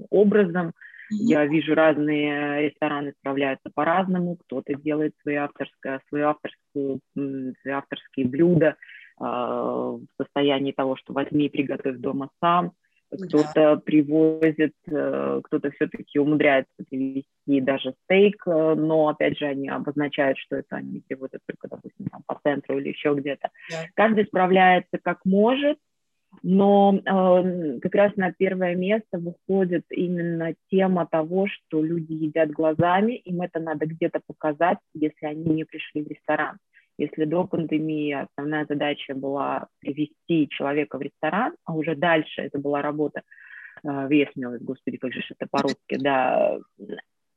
образом, 0.09 0.73
Я 1.09 1.45
вижу 1.45 1.75
разные 1.75 2.69
рестораны 2.69 3.13
справляются 3.19 3.69
по-разному, 3.73 4.37
кто-то 4.37 4.75
делает 4.75 5.13
свои 5.21 5.35
авторское, 5.35 6.01
свою 6.09 6.27
авторскую, 6.29 6.99
свои 7.13 7.73
авторские 7.73 8.27
блюда 8.27 8.67
э, 8.67 9.23
в 9.23 10.07
состоянии 10.17 10.71
того, 10.71 10.95
что 10.95 11.13
возьми 11.13 11.45
и 11.45 11.49
приготовь 11.49 11.97
дома 11.97 12.29
сам, 12.39 12.73
кто-то 13.11 13.53
да. 13.53 13.75
привозит, 13.77 14.75
э, 14.87 15.41
кто-то 15.43 15.71
все-таки 15.71 16.19
умудряется 16.19 16.71
привезти 16.89 17.61
даже 17.61 17.95
стейк, 18.03 18.43
э, 18.45 18.75
но 18.75 19.07
опять 19.07 19.37
же 19.37 19.45
они 19.45 19.67
обозначают, 19.67 20.37
что 20.37 20.57
это 20.57 20.75
они 20.75 21.01
привозят 21.07 21.41
только, 21.47 21.67
допустим, 21.67 22.05
там, 22.05 22.21
по 22.27 22.39
центру 22.43 22.77
или 22.77 22.89
еще 22.89 23.15
где-то. 23.15 23.49
Да. 23.71 23.77
Каждый 23.95 24.25
справляется 24.25 24.99
как 25.01 25.25
может, 25.25 25.77
но 26.43 26.95
э, 26.95 27.79
как 27.79 27.95
раз 27.95 28.15
на 28.15 28.31
первое 28.31 28.75
место 28.75 29.17
выходит 29.19 29.85
именно 29.89 30.53
тема 30.69 31.07
того, 31.07 31.47
что 31.47 31.83
люди 31.83 32.13
едят 32.13 32.51
глазами, 32.51 33.13
им 33.13 33.41
это 33.41 33.59
надо 33.59 33.85
где-то 33.85 34.21
показать, 34.25 34.77
если 34.93 35.25
они 35.25 35.45
не 35.45 35.65
пришли 35.65 36.03
в 36.03 36.07
ресторан. 36.07 36.57
Если 36.97 37.25
до 37.25 37.45
пандемии 37.45 38.11
основная 38.11 38.65
задача 38.67 39.15
была 39.15 39.67
привести 39.79 40.49
человека 40.49 40.97
в 40.97 41.01
ресторан, 41.01 41.55
а 41.65 41.73
уже 41.73 41.95
дальше 41.95 42.41
это 42.41 42.59
была 42.59 42.81
работа 42.81 43.21
э, 43.83 44.07
весмилость, 44.07 44.63
господи, 44.63 44.97
как 44.97 45.13
же 45.13 45.21
это 45.29 45.47
по-русски, 45.49 45.97
да, 45.97 46.57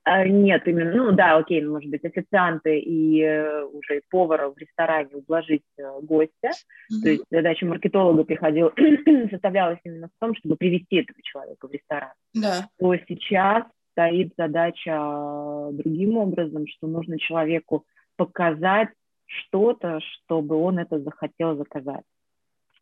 нет, 0.05 0.67
именно, 0.67 0.93
ну 0.93 1.13
да, 1.13 1.37
окей, 1.37 1.65
может 1.65 1.89
быть, 1.89 2.05
официанты 2.05 2.79
и 2.81 3.23
э, 3.23 3.65
уже 3.65 3.99
и 3.99 4.03
повара 4.11 4.49
в 4.49 4.59
ресторане 4.59 5.11
ублажить 5.15 5.63
э, 5.79 5.83
гостя. 6.03 6.51
Mm-hmm. 6.51 7.03
То 7.03 7.09
есть 7.09 7.25
задача 7.31 7.67
маркетолога 7.67 8.25
приходила, 8.25 8.73
составлялась 9.31 9.79
именно 9.85 10.09
в 10.09 10.21
том, 10.21 10.35
чтобы 10.35 10.57
привести 10.57 10.97
этого 10.97 11.19
человека 11.23 11.69
в 11.69 11.73
ресторан. 11.73 12.13
Да. 12.35 12.69
То 12.79 12.97
сейчас 13.09 13.65
стоит 13.93 14.33
задача 14.37 15.69
другим 15.73 16.17
образом, 16.17 16.67
что 16.67 16.89
нужно 16.89 17.19
человеку 17.19 17.87
показать 18.17 18.89
что-то, 19.25 20.01
чтобы 20.01 20.57
он 20.57 20.79
это 20.79 20.99
захотел 20.99 21.57
заказать. 21.57 22.05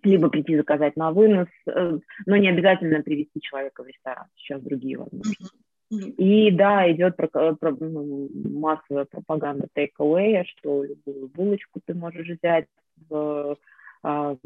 Либо 0.03 0.31
прийти 0.31 0.57
заказать 0.57 0.97
на 0.97 1.12
вынос, 1.12 1.49
э, 1.67 1.99
но 2.25 2.37
не 2.37 2.49
обязательно 2.49 3.03
привести 3.03 3.43
человека 3.43 3.83
в 3.83 3.87
ресторан. 3.87 4.25
Сейчас 4.37 4.62
другие 4.62 4.97
возможности. 4.97 5.45
Mm-hmm. 5.45 5.70
И 5.90 6.50
да, 6.52 6.90
идет 6.92 7.16
про, 7.16 7.28
про, 7.28 7.76
ну, 7.80 8.28
массовая 8.35 9.06
пропаганда 9.06 9.66
take-away, 9.76 10.44
что 10.44 10.85
любую 10.85 11.28
булочку 11.28 11.80
ты 11.85 11.94
можешь 11.94 12.28
взять 12.28 12.66
в 13.09 13.56
а, 14.02 14.37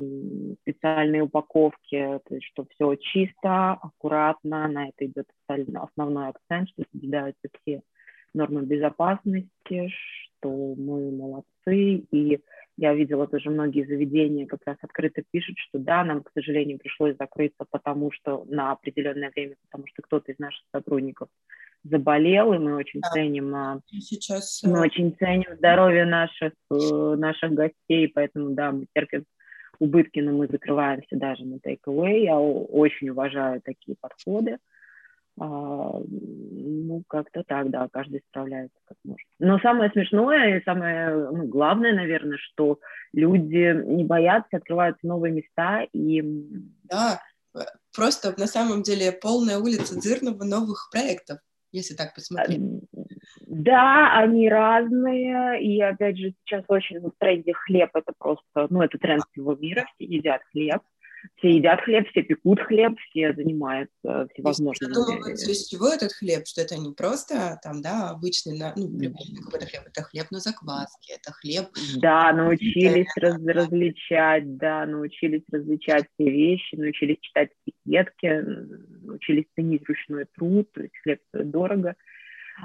специальной 0.62 1.20
упаковке, 1.20 2.20
то 2.26 2.34
есть 2.34 2.46
что 2.46 2.66
все 2.70 2.96
чисто, 2.96 3.72
аккуратно, 3.72 4.66
на 4.68 4.88
это 4.88 5.04
идет 5.04 5.26
основной 5.46 6.28
акцент, 6.28 6.70
что 6.70 6.84
соблюдаются 6.90 7.48
все 7.60 7.82
нормы 8.32 8.62
безопасности, 8.62 9.92
что 10.40 10.74
мы 10.76 11.10
молодцы, 11.12 12.04
и 12.10 12.40
я 12.76 12.94
видела 12.94 13.26
тоже 13.26 13.50
многие 13.50 13.86
заведения 13.86 14.46
как 14.46 14.60
раз 14.66 14.76
открыто 14.82 15.22
пишут, 15.30 15.56
что 15.58 15.78
да, 15.78 16.04
нам, 16.04 16.22
к 16.22 16.30
сожалению, 16.34 16.78
пришлось 16.78 17.16
закрыться, 17.16 17.64
потому 17.70 18.10
что 18.10 18.44
на 18.48 18.72
определенное 18.72 19.30
время, 19.30 19.54
потому 19.70 19.86
что 19.86 20.02
кто-то 20.02 20.32
из 20.32 20.38
наших 20.38 20.64
сотрудников 20.72 21.28
заболел, 21.84 22.52
и 22.52 22.58
мы 22.58 22.74
очень 22.74 23.00
да. 23.00 23.10
ценим, 23.10 23.54
а, 23.54 23.80
Сейчас... 23.86 24.62
мы 24.64 24.78
э, 24.78 24.82
очень 24.82 25.14
ценим 25.16 25.54
здоровье 25.56 26.06
наших, 26.06 26.52
э, 26.70 27.14
наших 27.16 27.52
гостей, 27.52 28.08
поэтому 28.08 28.50
да, 28.50 28.72
мы 28.72 28.86
терпим 28.94 29.24
убытки, 29.78 30.20
но 30.20 30.32
мы 30.32 30.48
закрываемся 30.48 31.16
даже 31.16 31.44
на 31.44 31.56
take-away. 31.56 32.24
Я 32.24 32.38
очень 32.38 33.10
уважаю 33.10 33.60
такие 33.62 33.96
подходы. 34.00 34.58
Ну, 35.36 37.02
как-то 37.08 37.42
так, 37.44 37.70
да, 37.70 37.88
каждый 37.92 38.22
справляется 38.28 38.78
как 38.86 38.96
может. 39.04 39.26
Но 39.38 39.58
самое 39.58 39.90
смешное 39.90 40.58
и 40.58 40.64
самое 40.64 41.30
ну, 41.30 41.46
главное, 41.46 41.92
наверное, 41.92 42.38
что 42.38 42.78
люди 43.12 43.74
не 43.86 44.04
боятся, 44.04 44.58
открываются 44.58 45.06
новые 45.06 45.32
места 45.32 45.86
и... 45.92 46.22
Да, 46.84 47.20
просто 47.94 48.34
на 48.38 48.46
самом 48.46 48.82
деле 48.82 49.12
полная 49.12 49.58
улица 49.58 49.98
Дзырного 49.98 50.44
новых 50.44 50.88
проектов, 50.92 51.38
если 51.72 51.94
так 51.94 52.14
посмотреть. 52.14 52.60
Да, 53.46 54.16
они 54.16 54.48
разные, 54.48 55.62
и 55.62 55.80
опять 55.80 56.16
же 56.16 56.34
сейчас 56.44 56.64
очень 56.68 57.00
в 57.00 57.12
тренде 57.18 57.52
хлеб, 57.52 57.90
это 57.94 58.12
просто, 58.16 58.66
ну, 58.70 58.82
это 58.82 58.98
тренд 58.98 59.24
всего 59.32 59.54
мира, 59.54 59.84
все 59.94 60.04
едят 60.04 60.42
хлеб, 60.52 60.82
все 61.36 61.56
едят 61.56 61.80
хлеб, 61.82 62.08
все 62.08 62.22
пекут 62.22 62.60
хлеб, 62.60 62.98
все 63.10 63.32
занимаются 63.34 64.28
всевозможными... 64.32 64.92
Задумываются, 64.92 65.50
из 65.50 65.66
чего 65.68 65.88
этот 65.88 66.12
хлеб, 66.12 66.46
что 66.46 66.60
это 66.62 66.76
не 66.76 66.92
просто 66.92 67.58
там, 67.62 67.82
да, 67.82 68.10
обычный, 68.10 68.58
ну, 68.76 69.44
какой-то 69.44 69.66
хлеб, 69.66 69.82
это 69.86 70.02
хлеб 70.02 70.30
на 70.30 70.40
закваске, 70.40 71.14
это 71.14 71.32
хлеб... 71.32 71.66
Да, 71.96 72.32
научились 72.32 73.12
раз, 73.16 73.36
различать, 73.44 74.56
да, 74.56 74.86
научились 74.86 75.44
различать 75.50 76.06
все 76.14 76.30
вещи, 76.30 76.74
научились 76.76 77.18
читать 77.20 77.50
этикетки, 77.66 78.44
научились 79.02 79.46
ценить 79.54 79.86
ручной 79.88 80.26
труд, 80.36 80.70
то 80.72 80.82
есть 80.82 80.94
хлеб 81.02 81.20
стоит 81.28 81.50
дорого. 81.50 81.90
А, 81.90 81.94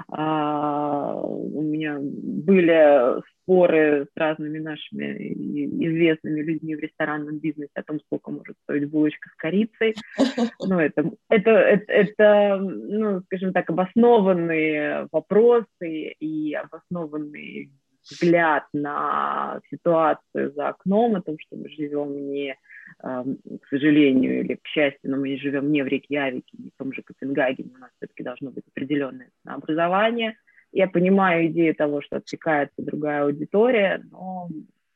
у 0.08 1.62
меня 1.62 1.98
были 2.00 3.20
споры 3.42 4.06
с 4.06 4.16
разными 4.16 4.58
нашими 4.58 5.32
известными 5.32 6.40
людьми 6.40 6.76
в 6.76 6.80
ресторанном 6.80 7.38
бизнесе 7.38 7.72
о 7.74 7.82
том, 7.82 8.00
сколько 8.00 8.30
может 8.30 8.56
стоить 8.62 8.88
булочка 8.88 9.28
с 9.30 9.36
корицей. 9.36 9.94
Ну, 10.60 10.78
это, 10.78 11.10
это, 11.28 11.50
это, 11.50 11.92
это 11.92 12.56
ну, 12.60 13.22
скажем 13.22 13.52
так, 13.52 13.68
обоснованные 13.70 15.08
вопросы 15.10 16.14
и 16.20 16.54
обоснованный 16.54 17.70
взгляд 18.02 18.64
на 18.72 19.60
ситуацию 19.70 20.52
за 20.52 20.68
окном, 20.68 21.16
о 21.16 21.22
том, 21.22 21.36
что 21.38 21.56
мы 21.56 21.68
живем 21.68 22.30
не 22.30 22.56
к 23.02 23.66
сожалению 23.68 24.40
или 24.40 24.54
к 24.54 24.66
счастью, 24.66 25.10
но 25.10 25.16
мы 25.16 25.30
не 25.30 25.36
живем 25.36 25.70
не 25.70 25.82
в 25.82 25.86
Рейкьявике, 25.86 26.56
не 26.58 26.70
в 26.70 26.76
том 26.76 26.92
же 26.92 27.02
Копенгагене, 27.02 27.70
у 27.74 27.78
нас 27.78 27.90
все-таки 27.96 28.22
должно 28.22 28.50
быть 28.50 28.64
определенное 28.68 29.30
образование. 29.44 30.36
Я 30.72 30.88
понимаю 30.88 31.46
идею 31.46 31.74
того, 31.74 32.02
что 32.02 32.16
отсекается 32.16 32.82
другая 32.82 33.24
аудитория, 33.24 34.02
но, 34.10 34.48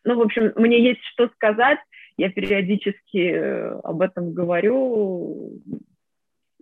ну, 0.05 0.17
в 0.17 0.23
общем, 0.23 0.53
мне 0.57 0.83
есть 0.83 1.03
что 1.05 1.29
сказать, 1.29 1.79
я 2.17 2.31
периодически 2.31 3.31
э, 3.33 3.81
об 3.83 4.01
этом 4.03 4.33
говорю, 4.33 5.61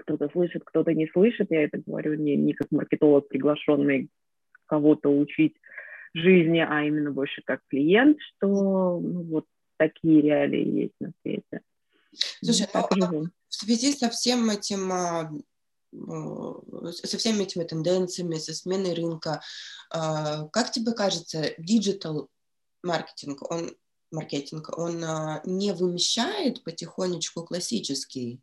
кто-то 0.00 0.28
слышит, 0.30 0.62
кто-то 0.64 0.94
не 0.94 1.06
слышит, 1.08 1.50
я 1.50 1.64
это 1.64 1.78
говорю 1.84 2.14
не, 2.14 2.37
не 2.37 2.54
как 2.54 2.68
маркетолог, 2.70 3.28
приглашенный 3.28 4.08
кого-то 4.66 5.11
учить 5.11 5.56
жизни, 6.14 6.59
а 6.59 6.83
именно 6.85 7.11
больше 7.11 7.42
как 7.45 7.61
клиент, 7.69 8.19
что 8.21 9.00
ну, 9.00 9.23
вот 9.23 9.47
такие 9.76 10.21
реалии 10.21 10.83
есть 10.83 10.95
на 11.00 11.12
свете. 11.23 11.61
Слушай, 12.42 12.69
ну, 12.97 13.25
в 13.49 13.54
связи 13.54 13.92
со 13.92 14.11
всем 14.11 14.50
этим 14.50 14.92
а, 14.92 15.33
со 15.92 17.19
всеми 17.19 17.42
этими 17.42 17.64
тенденциями, 17.64 18.37
со 18.37 18.54
сменой 18.54 18.95
рынка, 18.95 19.42
а, 19.90 20.49
как 20.49 20.71
тебе 20.73 20.92
кажется, 20.92 21.54
digital 21.58 22.28
маркетинг, 22.83 23.50
он 23.50 23.76
маркетинг, 24.11 24.76
он 24.76 25.02
а, 25.04 25.42
не 25.45 25.73
вымещает 25.73 26.62
потихонечку 26.64 27.45
классический 27.45 28.40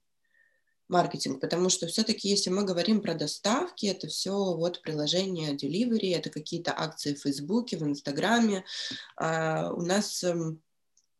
маркетинг, 0.89 1.39
потому 1.39 1.69
что 1.69 1.88
все-таки, 1.88 2.27
если 2.27 2.50
мы 2.50 2.65
говорим 2.65 3.01
про 3.01 3.13
доставки, 3.13 3.86
это 3.86 4.08
все 4.08 4.34
вот 4.34 4.81
приложение 4.81 5.55
delivery, 5.55 6.15
это 6.15 6.29
какие-то 6.29 6.74
акции 6.75 7.13
в 7.13 7.22
Фейсбуке, 7.22 7.77
в 7.77 7.84
Инстаграме. 7.84 8.65
у 9.17 9.81
нас 9.81 10.24
эм, 10.24 10.62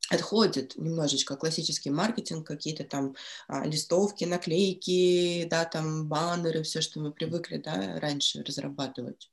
отходит 0.10 0.76
немножечко 0.76 1.36
классический 1.36 1.92
маркетинг, 1.92 2.48
какие-то 2.48 2.84
там 2.84 3.16
а, 3.48 3.66
листовки, 3.66 4.26
наклейки, 4.26 5.48
да, 5.50 5.66
там 5.66 6.08
баннеры, 6.08 6.64
все, 6.64 6.82
что 6.82 7.00
мы 7.00 7.12
привыкли, 7.12 7.58
да, 7.58 8.00
раньше 8.00 8.44
разрабатывать. 8.44 9.30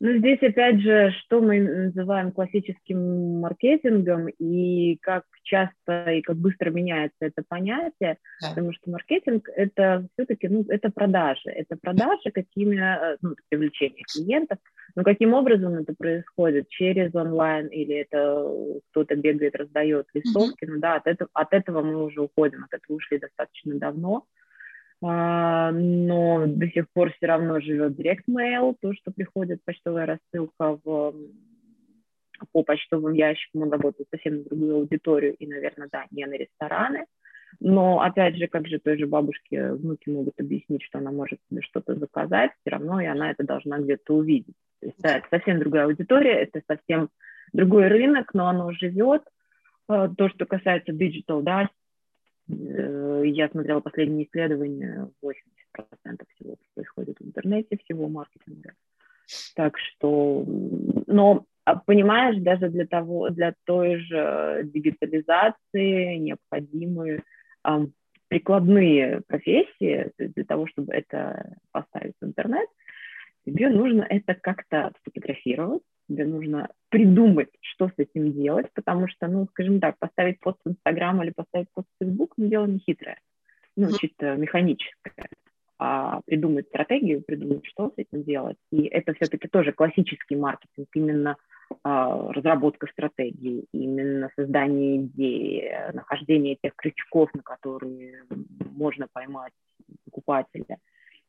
Ну, 0.00 0.18
здесь, 0.18 0.42
опять 0.42 0.80
же, 0.80 1.12
что 1.20 1.40
мы 1.40 1.60
называем 1.60 2.32
классическим 2.32 3.40
маркетингом 3.40 4.28
и 4.28 4.96
как 4.96 5.24
часто 5.42 6.12
и 6.12 6.22
как 6.22 6.36
быстро 6.36 6.70
меняется 6.70 7.16
это 7.20 7.42
понятие, 7.46 8.18
да. 8.40 8.48
потому 8.50 8.72
что 8.72 8.90
маркетинг— 8.90 9.48
это 9.56 10.06
все-таки, 10.14 10.48
ну, 10.48 10.64
это 10.68 10.90
продажи. 10.90 11.50
Это 11.50 11.76
продажи, 11.76 12.30
какими, 12.32 12.76
э, 12.76 13.16
ну, 13.22 13.34
привлечение 13.48 14.04
клиентов, 14.12 14.58
но 14.94 15.02
каким 15.02 15.34
образом 15.34 15.74
это 15.74 15.94
происходит? 15.94 16.68
Через 16.68 17.14
онлайн 17.14 17.66
или 17.68 17.94
это 17.96 18.48
кто-то 18.90 19.16
бегает, 19.16 19.56
раздает 19.56 20.06
листовки? 20.14 20.64
Mm-hmm. 20.64 20.70
Ну 20.74 20.80
да, 20.80 20.96
от 20.96 21.06
этого, 21.06 21.30
от 21.32 21.52
этого 21.52 21.82
мы 21.82 22.04
уже 22.04 22.20
уходим, 22.20 22.64
от 22.64 22.74
этого 22.74 22.96
ушли 22.96 23.18
достаточно 23.18 23.74
давно. 23.74 24.26
Но 25.06 26.44
до 26.46 26.68
сих 26.68 26.86
пор 26.92 27.12
все 27.12 27.26
равно 27.26 27.60
живет 27.60 27.98
Direct 27.98 28.24
Mail, 28.28 28.74
то, 28.80 28.94
что 28.94 29.10
приходит 29.10 29.62
почтовая 29.64 30.06
рассылка 30.06 30.78
в, 30.82 31.14
по 32.52 32.62
почтовым 32.62 33.12
ящикам, 33.12 33.62
он 33.62 33.70
работает 33.70 34.08
совсем 34.10 34.38
на 34.38 34.44
другую 34.44 34.76
аудиторию 34.76 35.34
и, 35.34 35.46
наверное, 35.46 35.88
да, 35.92 36.06
не 36.10 36.24
на 36.26 36.34
рестораны. 36.34 37.04
Но, 37.60 38.00
опять 38.00 38.36
же, 38.36 38.48
как 38.48 38.66
же 38.66 38.78
той 38.78 38.98
же 38.98 39.06
бабушке 39.06 39.72
внуки 39.72 40.08
могут 40.08 40.40
объяснить, 40.40 40.82
что 40.82 40.98
она 40.98 41.12
может 41.12 41.38
себе 41.48 41.62
что-то 41.62 41.94
заказать, 41.94 42.52
все 42.60 42.70
равно 42.70 43.00
и 43.00 43.06
она 43.06 43.30
это 43.30 43.44
должна 43.44 43.78
где-то 43.78 44.14
увидеть. 44.14 44.56
То 44.80 44.86
есть, 44.86 44.98
да, 45.00 45.18
это 45.18 45.26
совсем 45.30 45.60
другая 45.60 45.84
аудитория, 45.84 46.42
это 46.42 46.62
совсем 46.66 47.10
другой 47.52 47.88
рынок, 47.88 48.32
но 48.34 48.48
оно 48.48 48.72
живет. 48.72 49.22
Э, 49.88 50.08
то, 50.16 50.28
что 50.30 50.46
касается 50.46 50.92
digital, 50.92 51.42
да, 51.42 51.68
я 52.46 53.48
смотрела 53.48 53.80
последние 53.80 54.26
исследования, 54.26 55.10
80% 55.22 55.34
всего 56.34 56.56
происходит 56.74 57.18
в 57.18 57.26
интернете, 57.26 57.78
всего 57.78 58.08
маркетинга. 58.08 58.74
Так 59.54 59.78
что, 59.78 60.44
но 61.06 61.46
а 61.64 61.76
понимаешь, 61.76 62.36
даже 62.42 62.68
для 62.68 62.86
того, 62.86 63.30
для 63.30 63.54
той 63.64 63.98
же 64.00 64.62
дигитализации 64.64 66.16
необходимы 66.16 67.22
э, 67.66 67.86
прикладные 68.28 69.22
профессии, 69.26 70.10
для 70.18 70.44
того, 70.44 70.66
чтобы 70.66 70.92
это 70.92 71.56
поставить 71.72 72.14
в 72.20 72.24
интернет, 72.26 72.68
тебе 73.46 73.70
нужно 73.70 74.02
это 74.02 74.34
как-то 74.34 74.92
сфотографировать, 75.00 75.82
тебе 76.08 76.24
нужно 76.26 76.68
придумать, 76.88 77.50
что 77.60 77.88
с 77.88 77.94
этим 77.96 78.32
делать, 78.32 78.66
потому 78.74 79.08
что, 79.08 79.26
ну, 79.26 79.46
скажем 79.50 79.80
так, 79.80 79.98
поставить 79.98 80.40
пост 80.40 80.58
в 80.64 80.70
Инстаграм 80.70 81.22
или 81.22 81.30
поставить 81.30 81.68
пост 81.72 81.88
в 81.88 82.04
Фейсбук, 82.04 82.34
ну, 82.36 82.48
дело 82.48 82.66
не 82.66 82.78
хитрое, 82.78 83.18
ну, 83.76 83.90
чисто 83.98 84.36
механическое 84.36 85.28
а 85.78 86.20
придумать 86.24 86.68
стратегию, 86.68 87.22
придумать, 87.22 87.66
что 87.66 87.90
с 87.90 87.92
этим 87.96 88.22
делать. 88.22 88.56
И 88.70 88.84
это 88.84 89.12
все-таки 89.14 89.48
тоже 89.48 89.72
классический 89.72 90.36
маркетинг, 90.36 90.88
именно 90.94 91.36
а, 91.82 92.32
разработка 92.32 92.86
стратегии, 92.86 93.66
именно 93.72 94.30
создание 94.36 95.02
идеи, 95.02 95.92
нахождение 95.92 96.56
тех 96.62 96.74
крючков, 96.76 97.34
на 97.34 97.42
которые 97.42 98.22
можно 98.70 99.08
поймать 99.12 99.52
покупателя. 100.04 100.78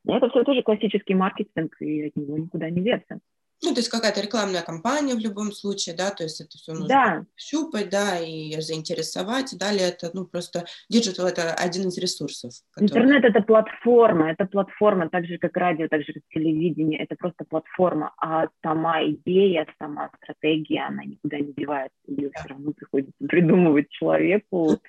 Это 0.08 0.30
все 0.30 0.44
тоже 0.44 0.62
классический 0.62 1.16
маркетинг, 1.16 1.76
и 1.80 2.08
от 2.08 2.16
него 2.16 2.38
никуда 2.38 2.70
не 2.70 2.82
деться. 2.82 3.20
Ну, 3.64 3.74
то 3.74 3.80
есть 3.80 3.90
какая-то 3.90 4.22
рекламная 4.22 4.62
кампания 4.62 5.16
в 5.16 5.20
любом 5.20 5.52
случае, 5.52 5.96
да, 5.96 6.12
то 6.12 6.24
есть 6.24 6.42
это 6.42 6.58
все 6.58 6.74
нужно 6.74 6.88
да. 6.88 7.26
щупать, 7.38 7.90
да, 7.90 8.20
и 8.20 8.60
заинтересовать. 8.60 9.58
Далее 9.58 9.90
это, 9.90 10.12
ну, 10.14 10.26
просто 10.26 10.66
диджитал– 10.90 11.28
это 11.28 11.54
один 11.54 11.88
из 11.88 11.98
ресурсов. 11.98 12.54
Который... 12.72 12.90
Интернет– 12.90 13.24
это 13.24 13.42
платформа, 13.42 14.32
это 14.32 14.46
платформа, 14.46 15.10
так 15.10 15.26
же, 15.26 15.38
как 15.38 15.56
радио, 15.58 15.88
так 15.88 16.02
же, 16.02 16.14
как 16.14 16.24
телевидение, 16.34 17.00
это 17.00 17.16
просто 17.16 17.46
платформа, 17.46 18.14
а 18.18 18.48
сама 18.62 19.04
идея, 19.06 19.68
сама 19.80 20.12
стратегия, 20.22 20.88
она 20.88 21.04
никуда 21.04 21.40
не 21.40 21.54
девается, 21.54 21.98
ее 22.08 22.30
да. 22.30 22.40
все 22.40 22.50
равно 22.50 22.74
приходится 22.74 23.26
придумывать 23.26 23.90
человеку, 23.90 24.80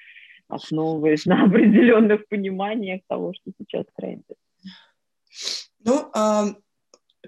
основываясь 0.49 1.25
на 1.25 1.45
определенных 1.45 2.27
пониманиях 2.29 3.03
того, 3.09 3.33
что 3.33 3.53
сейчас 3.59 3.85
трендит. 3.97 4.37
Ну, 5.85 6.11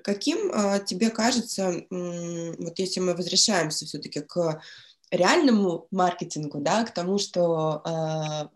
Каким 0.08 0.50
а, 0.54 0.78
тебе 0.78 1.10
кажется, 1.10 1.84
вот 1.90 2.78
если 2.78 2.98
мы 2.98 3.14
возвращаемся 3.14 3.84
все-таки 3.84 4.20
к 4.20 4.62
реальному 5.10 5.86
маркетингу, 5.90 6.62
да, 6.62 6.82
к 6.84 6.94
тому, 6.94 7.18
что 7.18 7.82
а, 7.84 8.48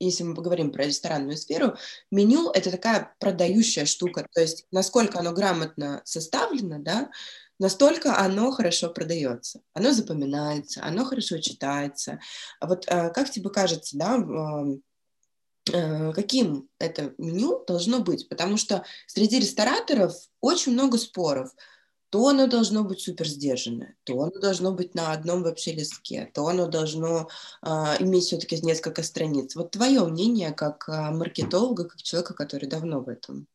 если 0.00 0.24
мы 0.24 0.34
поговорим 0.34 0.72
про 0.72 0.86
ресторанную 0.86 1.36
сферу, 1.36 1.76
меню— 2.10 2.50
это 2.54 2.72
такая 2.72 3.14
продающая 3.20 3.84
штука, 3.84 4.26
то 4.32 4.40
есть 4.40 4.66
насколько 4.72 5.20
оно 5.20 5.30
грамотно 5.32 6.02
составлено, 6.04 6.80
да, 6.80 7.12
настолько 7.60 8.18
оно 8.18 8.50
хорошо 8.50 8.90
продается, 8.90 9.60
оно 9.74 9.92
запоминается, 9.92 10.82
оно 10.82 11.04
хорошо 11.04 11.38
читается. 11.38 12.18
А 12.58 12.66
вот 12.66 12.86
как 12.86 13.30
тебе 13.30 13.50
кажется, 13.50 13.96
да, 13.96 14.18
каким 15.64 16.68
это 16.78 17.14
меню 17.18 17.64
должно 17.66 18.00
быть, 18.00 18.28
потому 18.28 18.56
что 18.56 18.84
среди 19.06 19.38
рестораторов 19.38 20.14
очень 20.40 20.72
много 20.72 20.98
споров. 20.98 21.50
То 22.10 22.26
оно 22.26 22.48
должно 22.48 22.82
быть 22.82 23.00
супер 23.00 23.26
сдержанное, 23.28 23.94
то 24.02 24.20
оно 24.20 24.40
должно 24.40 24.72
быть 24.72 24.96
на 24.96 25.12
одном 25.12 25.44
вообще 25.44 25.72
листке, 25.72 26.28
то 26.34 26.48
оно 26.48 26.66
должно 26.66 27.28
а, 27.62 27.94
иметь 28.00 28.24
все-таки 28.24 28.60
несколько 28.66 29.04
страниц. 29.04 29.54
Вот 29.54 29.70
твое 29.70 30.04
мнение 30.04 30.50
как 30.50 30.88
а, 30.88 31.12
маркетолога, 31.12 31.84
как 31.84 32.02
человека, 32.02 32.34
который 32.34 32.68
давно 32.68 33.00
в 33.00 33.08
этом? 33.08 33.46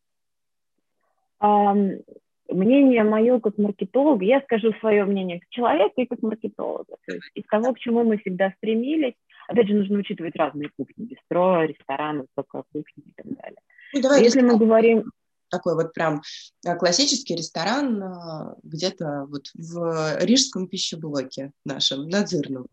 Um, 1.42 2.02
мнение 2.50 3.04
мое 3.04 3.40
как 3.40 3.58
маркетолога, 3.58 4.24
я 4.24 4.42
скажу 4.42 4.74
свое 4.80 5.04
мнение 5.06 5.40
как 5.40 5.50
человека 5.50 5.94
и 5.98 6.06
как 6.06 6.22
маркетолога. 6.22 6.96
То 7.06 7.14
есть 7.14 7.30
из 7.34 7.44
того, 7.46 7.74
к 7.74 7.80
чему 7.80 8.04
мы 8.04 8.18
всегда 8.18 8.54
стремились, 8.58 9.16
Опять 9.48 9.68
же, 9.68 9.76
нужно 9.76 10.00
учитывать 10.00 10.36
разные 10.36 10.70
кухни, 10.76 11.06
бистро, 11.06 11.64
рестораны, 11.64 12.26
высокая 12.36 12.64
кухня 12.72 13.04
и 13.06 13.12
так 13.16 13.26
далее. 13.38 13.60
Ну, 13.94 14.02
давай 14.02 14.24
Если 14.24 14.42
мы 14.42 14.58
говорим... 14.58 15.12
Такой 15.50 15.76
вот 15.76 15.94
прям 15.94 16.22
э, 16.66 16.76
классический 16.76 17.36
ресторан 17.36 18.02
э, 18.02 18.56
где-то 18.64 19.28
вот 19.30 19.44
в 19.54 20.18
рижском 20.22 20.68
пищеблоке 20.68 21.52
нашем, 21.64 22.10
Надзырном. 22.10 22.66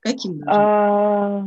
Каким 0.00 0.42
а, 0.46 1.44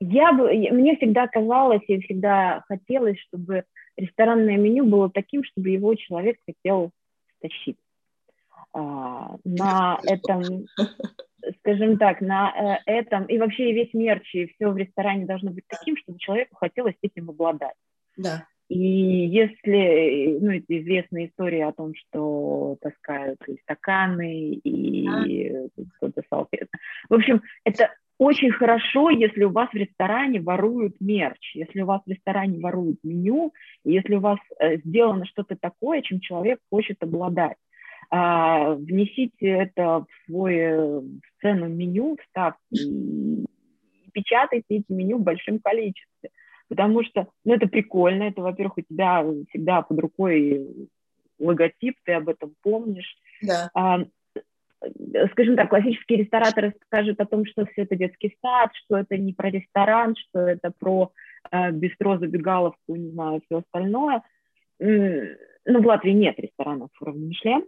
я 0.00 0.32
бы, 0.32 0.48
мне 0.48 0.96
всегда 0.96 1.28
казалось 1.28 1.82
и 1.86 2.00
всегда 2.00 2.64
хотелось, 2.66 3.18
чтобы 3.20 3.64
ресторанное 3.96 4.56
меню 4.56 4.84
было 4.84 5.10
таким, 5.10 5.44
чтобы 5.44 5.70
его 5.70 5.94
человек 5.94 6.38
хотел 6.44 6.90
стащить. 7.38 7.78
А, 8.72 9.36
на 9.44 10.00
этом 10.04 10.66
скажем 11.58 11.98
так, 11.98 12.20
на 12.20 12.78
э, 12.86 12.90
этом, 12.90 13.24
и 13.26 13.38
вообще 13.38 13.70
и 13.70 13.74
весь 13.74 13.94
мерч, 13.94 14.34
и 14.34 14.46
все 14.46 14.68
в 14.68 14.76
ресторане 14.76 15.26
должно 15.26 15.50
быть 15.50 15.64
таким, 15.66 15.96
чтобы 15.96 16.18
человеку 16.18 16.56
хотелось 16.56 16.96
этим 17.02 17.30
обладать. 17.30 17.74
Да. 18.16 18.46
И 18.68 18.78
если, 18.78 20.38
ну, 20.40 20.52
это 20.52 20.80
известная 20.80 21.26
история 21.26 21.66
о 21.66 21.72
том, 21.72 21.92
что 21.94 22.76
таскают 22.80 23.38
и 23.46 23.58
стаканы, 23.62 24.54
и 24.54 25.68
кто-то 25.96 26.22
салфетки. 26.30 26.78
В 27.10 27.14
общем, 27.14 27.42
это 27.64 27.90
очень 28.18 28.50
хорошо, 28.50 29.10
если 29.10 29.44
у 29.44 29.50
вас 29.50 29.68
в 29.70 29.76
ресторане 29.76 30.40
воруют 30.40 30.94
мерч, 31.00 31.54
если 31.54 31.82
у 31.82 31.86
вас 31.86 32.02
в 32.06 32.10
ресторане 32.10 32.60
воруют 32.60 33.00
меню, 33.02 33.52
если 33.84 34.14
у 34.14 34.20
вас 34.20 34.38
э, 34.58 34.78
сделано 34.78 35.26
что-то 35.26 35.56
такое, 35.56 36.02
чем 36.02 36.20
человек 36.20 36.60
хочет 36.70 37.02
обладать 37.02 37.56
а, 38.14 38.74
внесите 38.74 39.48
это 39.48 40.00
в 40.00 40.06
свой 40.26 40.54
э, 40.54 41.00
в 41.00 41.40
цену 41.40 41.66
меню, 41.68 42.18
вставьте 42.22 42.58
и 42.72 43.46
печатайте 44.12 44.66
эти 44.68 44.92
меню 44.92 45.16
в 45.16 45.22
большом 45.22 45.60
количестве. 45.60 46.28
Потому 46.68 47.04
что, 47.04 47.28
ну, 47.46 47.54
это 47.54 47.66
прикольно, 47.66 48.24
это, 48.24 48.42
во-первых, 48.42 48.76
у 48.76 48.80
тебя 48.82 49.24
всегда 49.48 49.80
под 49.80 49.98
рукой 49.98 50.90
логотип, 51.38 51.96
ты 52.04 52.12
об 52.12 52.28
этом 52.28 52.54
помнишь. 52.62 53.16
Да. 53.40 53.70
А, 53.72 54.00
скажем 55.30 55.56
так, 55.56 55.70
классические 55.70 56.18
рестораторы 56.18 56.74
скажут 56.84 57.18
о 57.18 57.24
том, 57.24 57.46
что 57.46 57.64
все 57.64 57.84
это 57.84 57.96
детский 57.96 58.36
сад, 58.42 58.72
что 58.74 58.98
это 58.98 59.16
не 59.16 59.32
про 59.32 59.48
ресторан, 59.48 60.16
что 60.16 60.40
это 60.40 60.70
про 60.78 61.12
э, 61.50 61.70
бистро, 61.70 62.18
забегаловку, 62.18 62.94
не 62.94 63.08
знаю, 63.12 63.40
все 63.46 63.60
остальное. 63.60 64.22
Ну, 64.78 65.80
в 65.80 65.86
Латвии 65.86 66.10
нет 66.10 66.38
ресторанов 66.38 66.90
уровня 67.00 67.28
Мишлен, 67.28 67.64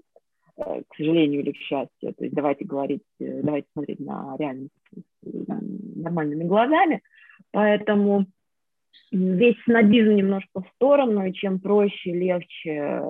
к 0.56 0.96
сожалению 0.96 1.40
или 1.40 1.52
к 1.52 1.56
счастью. 1.56 2.14
То 2.14 2.24
есть 2.24 2.34
давайте 2.34 2.64
говорить, 2.64 3.02
э, 3.20 3.42
давайте 3.42 3.66
смотреть 3.72 4.00
на 4.00 4.36
реальность 4.38 4.72
нормальными 5.22 6.44
глазами. 6.44 7.02
Поэтому 7.50 8.26
весь 9.10 9.56
снобизм 9.64 10.14
немножко 10.14 10.60
в 10.60 10.68
сторону, 10.74 11.26
и 11.26 11.32
чем 11.32 11.58
проще, 11.58 12.12
легче 12.12 13.02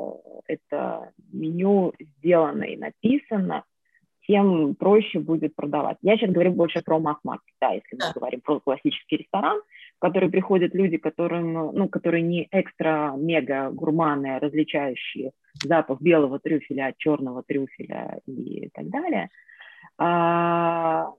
это 0.47 1.13
меню 1.33 1.93
сделано 1.99 2.65
и 2.65 2.77
написано, 2.77 3.65
тем 4.27 4.75
проще 4.75 5.19
будет 5.19 5.55
продавать. 5.55 5.99
Я 6.03 6.17
сейчас 6.17 6.31
говорю 6.31 6.53
больше 6.53 6.83
про 6.83 6.99
масс-маркет, 6.99 7.55
да, 7.61 7.73
если 7.73 7.97
мы 7.97 8.13
говорим 8.15 8.41
про 8.41 8.61
классический 8.61 9.19
ресторан, 9.19 9.61
в 9.97 10.01
который 10.01 10.31
приходят 10.31 10.75
люди, 10.75 10.97
которым, 10.97 11.53
ну, 11.53 11.89
которые 11.89 12.23
не 12.23 12.49
экстра-мега 12.51 13.71
гурманы, 13.71 14.39
различающие 14.39 15.33
запах 15.63 16.01
белого 16.01 16.39
трюфеля 16.39 16.89
от 16.89 16.99
черного 16.99 17.43
трюфеля 17.47 18.21
и 18.27 18.69
так 18.73 18.89
далее. 18.89 19.29
А, 19.99 21.13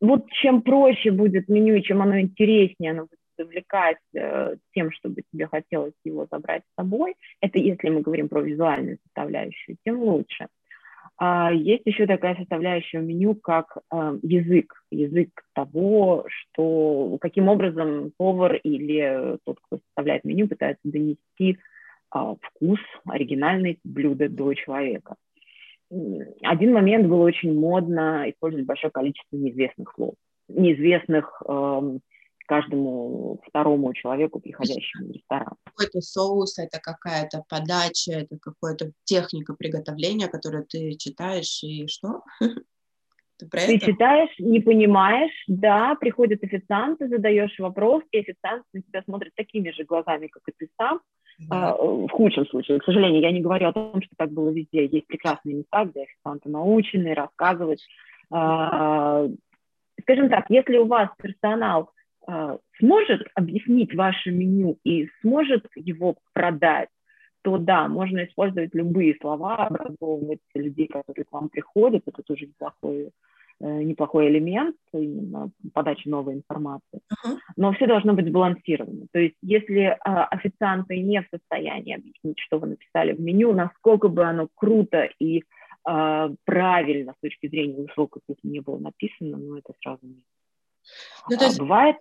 вот 0.00 0.30
чем 0.30 0.62
проще 0.62 1.10
будет 1.10 1.48
меню, 1.48 1.80
чем 1.80 2.02
оно 2.02 2.20
интереснее, 2.20 2.90
оно 2.90 3.02
будет 3.02 3.18
завлекать 3.38 3.98
э, 4.14 4.56
тем, 4.74 4.90
чтобы 4.92 5.22
тебе 5.30 5.46
хотелось 5.46 5.94
его 6.04 6.26
забрать 6.30 6.62
с 6.62 6.80
собой, 6.80 7.14
это 7.40 7.58
если 7.58 7.90
мы 7.90 8.00
говорим 8.00 8.28
про 8.28 8.40
визуальную 8.40 8.98
составляющую, 9.04 9.76
тем 9.84 10.00
лучше. 10.00 10.48
А 11.18 11.50
есть 11.50 11.82
еще 11.86 12.06
такая 12.06 12.36
составляющая 12.36 13.00
меню, 13.00 13.34
как 13.34 13.78
э, 13.90 14.18
язык, 14.22 14.74
язык 14.90 15.30
того, 15.54 16.26
что 16.28 17.16
каким 17.20 17.48
образом 17.48 18.12
повар 18.18 18.56
или 18.56 19.38
тот, 19.44 19.58
кто 19.62 19.78
составляет 19.78 20.24
меню, 20.24 20.46
пытается 20.46 20.82
донести 20.84 21.58
э, 22.14 22.34
вкус 22.42 22.80
оригинальной 23.06 23.78
блюда 23.82 24.28
до 24.28 24.52
человека. 24.52 25.16
Один 26.42 26.74
момент 26.74 27.06
было 27.06 27.22
очень 27.22 27.58
модно 27.58 28.28
использовать 28.28 28.66
большое 28.66 28.90
количество 28.90 29.36
неизвестных 29.36 29.92
слов, 29.94 30.14
неизвестных 30.48 31.42
э, 31.48 31.98
каждому 32.46 33.40
второму 33.46 33.92
человеку, 33.94 34.40
приходящему 34.40 35.08
в 35.08 35.12
ресторан. 35.12 35.54
Какой-то 35.64 36.00
соус, 36.00 36.58
это 36.58 36.80
какая-то 36.80 37.44
подача, 37.48 38.12
это 38.12 38.38
какая-то 38.38 38.92
техника 39.04 39.54
приготовления, 39.54 40.28
которую 40.28 40.64
ты 40.64 40.94
читаешь, 40.94 41.62
и 41.62 41.86
что? 41.88 42.22
Ты, 43.38 43.48
про 43.48 43.60
ты 43.60 43.76
это? 43.76 43.84
читаешь, 43.84 44.30
не 44.38 44.60
понимаешь, 44.60 45.44
да, 45.46 45.94
приходит 45.94 46.42
официант, 46.42 47.00
ты 47.00 47.08
задаешь 47.08 47.54
вопрос, 47.58 48.02
и 48.10 48.20
официант 48.20 48.64
на 48.72 48.80
тебя 48.80 49.02
смотрит 49.02 49.34
такими 49.34 49.72
же 49.72 49.84
глазами, 49.84 50.28
как 50.28 50.42
и 50.48 50.52
ты 50.56 50.70
сам, 50.78 51.02
а, 51.50 51.74
в 51.74 52.08
худшем 52.08 52.46
случае. 52.46 52.80
К 52.80 52.84
сожалению, 52.84 53.20
я 53.20 53.30
не 53.30 53.42
говорю 53.42 53.68
о 53.68 53.72
том, 53.72 54.00
что 54.00 54.14
так 54.16 54.32
было 54.32 54.50
везде. 54.50 54.86
Есть 54.86 55.06
прекрасные 55.06 55.56
места, 55.56 55.84
где 55.84 56.04
официанты 56.04 56.48
научены 56.48 57.14
рассказывать. 57.14 57.86
А, 58.30 59.26
скажем 60.00 60.30
так, 60.30 60.46
если 60.48 60.78
у 60.78 60.86
вас 60.86 61.10
персонал 61.18 61.90
сможет 62.78 63.22
объяснить 63.34 63.94
ваше 63.94 64.30
меню 64.30 64.78
и 64.84 65.08
сможет 65.20 65.66
его 65.76 66.16
продать, 66.32 66.88
то 67.46 67.58
да, 67.58 67.86
можно 67.86 68.24
использовать 68.24 68.74
любые 68.74 69.16
слова, 69.20 69.68
образовывать 69.68 70.40
людей, 70.52 70.88
которые 70.88 71.24
к 71.24 71.32
вам 71.32 71.48
приходят, 71.48 72.02
это 72.04 72.20
тоже 72.24 72.46
неплохой, 72.46 73.10
э, 73.60 73.82
неплохой 73.84 74.28
элемент 74.28 74.74
именно 74.92 75.52
подачи 75.72 76.08
новой 76.08 76.34
информации. 76.34 76.98
Uh-huh. 77.12 77.36
Но 77.56 77.72
все 77.72 77.86
должно 77.86 78.14
быть 78.14 78.26
сбалансировано. 78.26 79.06
То 79.12 79.20
есть 79.20 79.36
если 79.42 79.96
а, 80.04 80.24
официанты 80.24 80.98
не 80.98 81.22
в 81.22 81.28
состоянии 81.30 81.94
объяснить, 81.94 82.40
что 82.40 82.58
вы 82.58 82.66
написали 82.66 83.12
в 83.12 83.20
меню, 83.20 83.52
насколько 83.52 84.08
бы 84.08 84.24
оно 84.24 84.48
круто 84.56 85.08
и 85.20 85.44
а, 85.84 86.30
правильно 86.44 87.12
с 87.16 87.20
точки 87.20 87.46
зрения 87.46 87.76
высокой 87.76 88.22
кухни 88.26 88.50
не 88.50 88.60
было 88.60 88.78
написано, 88.78 89.36
но 89.36 89.58
это 89.58 89.72
сразу 89.80 90.00
не. 90.02 90.24
Ну, 91.28 91.36
то 91.36 91.44
есть... 91.44 91.58
а, 91.58 91.62
бывает 91.62 91.96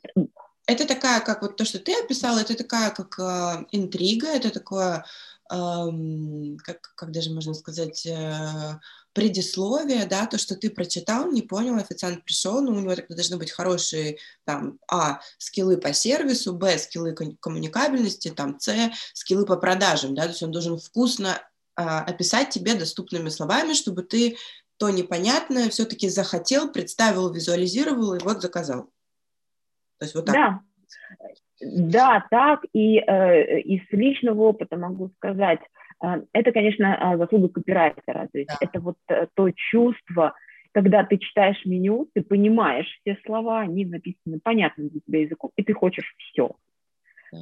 это 0.68 0.88
такая, 0.88 1.22
как 1.22 1.42
вот 1.44 1.58
то, 1.58 1.66
что 1.66 1.78
ты 1.80 1.94
описала, 1.94 2.40
это 2.40 2.56
такая, 2.56 2.90
как 2.90 3.20
э, 3.20 3.66
интрига, 3.72 4.28
это 4.28 4.50
такое 4.50 5.06
как, 5.48 6.94
как 6.96 7.12
даже 7.12 7.32
можно 7.32 7.54
сказать, 7.54 8.06
э, 8.08 8.80
предисловие, 9.14 10.06
да, 10.06 10.26
то, 10.26 10.40
что 10.40 10.56
ты 10.56 10.72
прочитал, 10.72 11.32
не 11.32 11.44
понял, 11.44 11.76
официант 11.76 12.24
пришел, 12.26 12.62
но 12.62 12.72
ну, 12.72 12.78
у 12.78 12.82
него 12.82 12.96
тогда 12.96 13.16
должны 13.16 13.38
быть 13.38 13.52
хорошие, 13.52 14.18
там, 14.44 14.80
а, 14.92 15.22
скиллы 15.38 15.78
по 15.78 15.94
сервису, 15.94 16.54
б, 16.54 16.78
скиллы 16.80 17.14
коммуникабельности, 17.14 18.32
там, 18.32 18.60
с, 18.60 18.74
скиллы 19.14 19.46
по 19.46 19.56
продажам, 19.56 20.16
да, 20.16 20.24
то 20.24 20.30
есть 20.30 20.42
он 20.42 20.52
должен 20.52 20.80
вкусно 20.80 21.40
а, 21.76 22.02
описать 22.02 22.50
тебе 22.50 22.74
доступными 22.74 23.30
словами, 23.30 23.74
чтобы 23.74 24.02
ты 24.02 24.38
то 24.78 24.90
непонятное 24.90 25.70
все-таки 25.70 26.10
захотел, 26.10 26.72
представил, 26.72 27.32
визуализировал 27.32 28.16
и 28.16 28.24
вот 28.24 28.42
заказал. 28.42 28.90
То 30.00 30.06
есть 30.06 30.16
вот 30.16 30.26
так. 30.26 30.36
Да, 30.36 30.62
да, 31.62 32.26
так, 32.30 32.66
и 32.74 33.00
э, 33.00 33.62
из 33.62 33.82
личного 33.92 34.42
опыта 34.42 34.76
могу 34.76 35.10
сказать, 35.18 35.62
э, 36.04 36.22
это, 36.34 36.52
конечно, 36.52 37.14
э, 37.14 37.18
заслуга 37.18 37.50
копирайтера, 37.50 38.28
то 38.32 38.38
есть 38.38 38.50
да. 38.50 38.58
это 38.60 38.82
вот 38.82 38.98
э, 39.08 39.28
то 39.34 39.50
чувство, 39.52 40.34
когда 40.74 41.06
ты 41.06 41.18
читаешь 41.18 41.64
меню, 41.64 42.10
ты 42.14 42.22
понимаешь 42.22 42.88
все 43.02 43.18
слова, 43.26 43.62
они 43.62 43.86
написаны 43.86 44.40
понятным 44.44 44.90
для 44.90 45.00
тебя 45.00 45.22
языком, 45.22 45.52
и 45.56 45.64
ты 45.64 45.74
хочешь 45.74 46.14
все. 46.18 46.52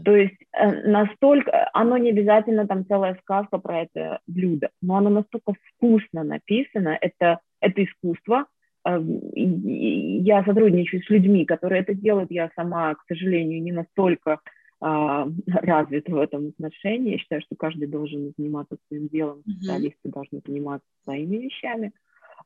То 0.03 0.15
есть 0.15 0.37
э, 0.53 0.87
настолько, 0.87 1.69
оно 1.73 1.97
не 1.97 2.09
обязательно 2.09 2.67
там 2.67 2.85
целая 2.85 3.15
сказка 3.21 3.57
про 3.57 3.81
это 3.83 4.19
блюдо, 4.27 4.69
но 4.81 4.97
оно 4.97 5.09
настолько 5.09 5.53
вкусно 5.53 6.23
написано, 6.23 6.97
это, 6.99 7.39
это 7.61 7.83
искусство, 7.83 8.45
Эм, 8.85 9.21
я 9.33 10.43
сотрудничаю 10.43 11.01
с 11.03 11.09
людьми, 11.09 11.45
которые 11.45 11.81
это 11.81 11.93
делают. 11.93 12.31
Я 12.31 12.51
сама, 12.55 12.93
к 12.95 13.03
сожалению, 13.07 13.61
не 13.61 13.71
настолько 13.71 14.39
а, 14.81 15.27
развита 15.47 16.11
в 16.11 16.17
этом 16.17 16.49
отношении. 16.49 17.13
Я 17.13 17.17
считаю, 17.17 17.41
что 17.41 17.55
каждый 17.55 17.87
должен 17.87 18.33
заниматься 18.37 18.77
своим 18.87 19.07
делом, 19.07 19.41
специалисты 19.41 20.09
mm-hmm. 20.09 20.11
должны 20.11 20.41
заниматься 20.45 20.87
своими 21.03 21.37
вещами. 21.37 21.93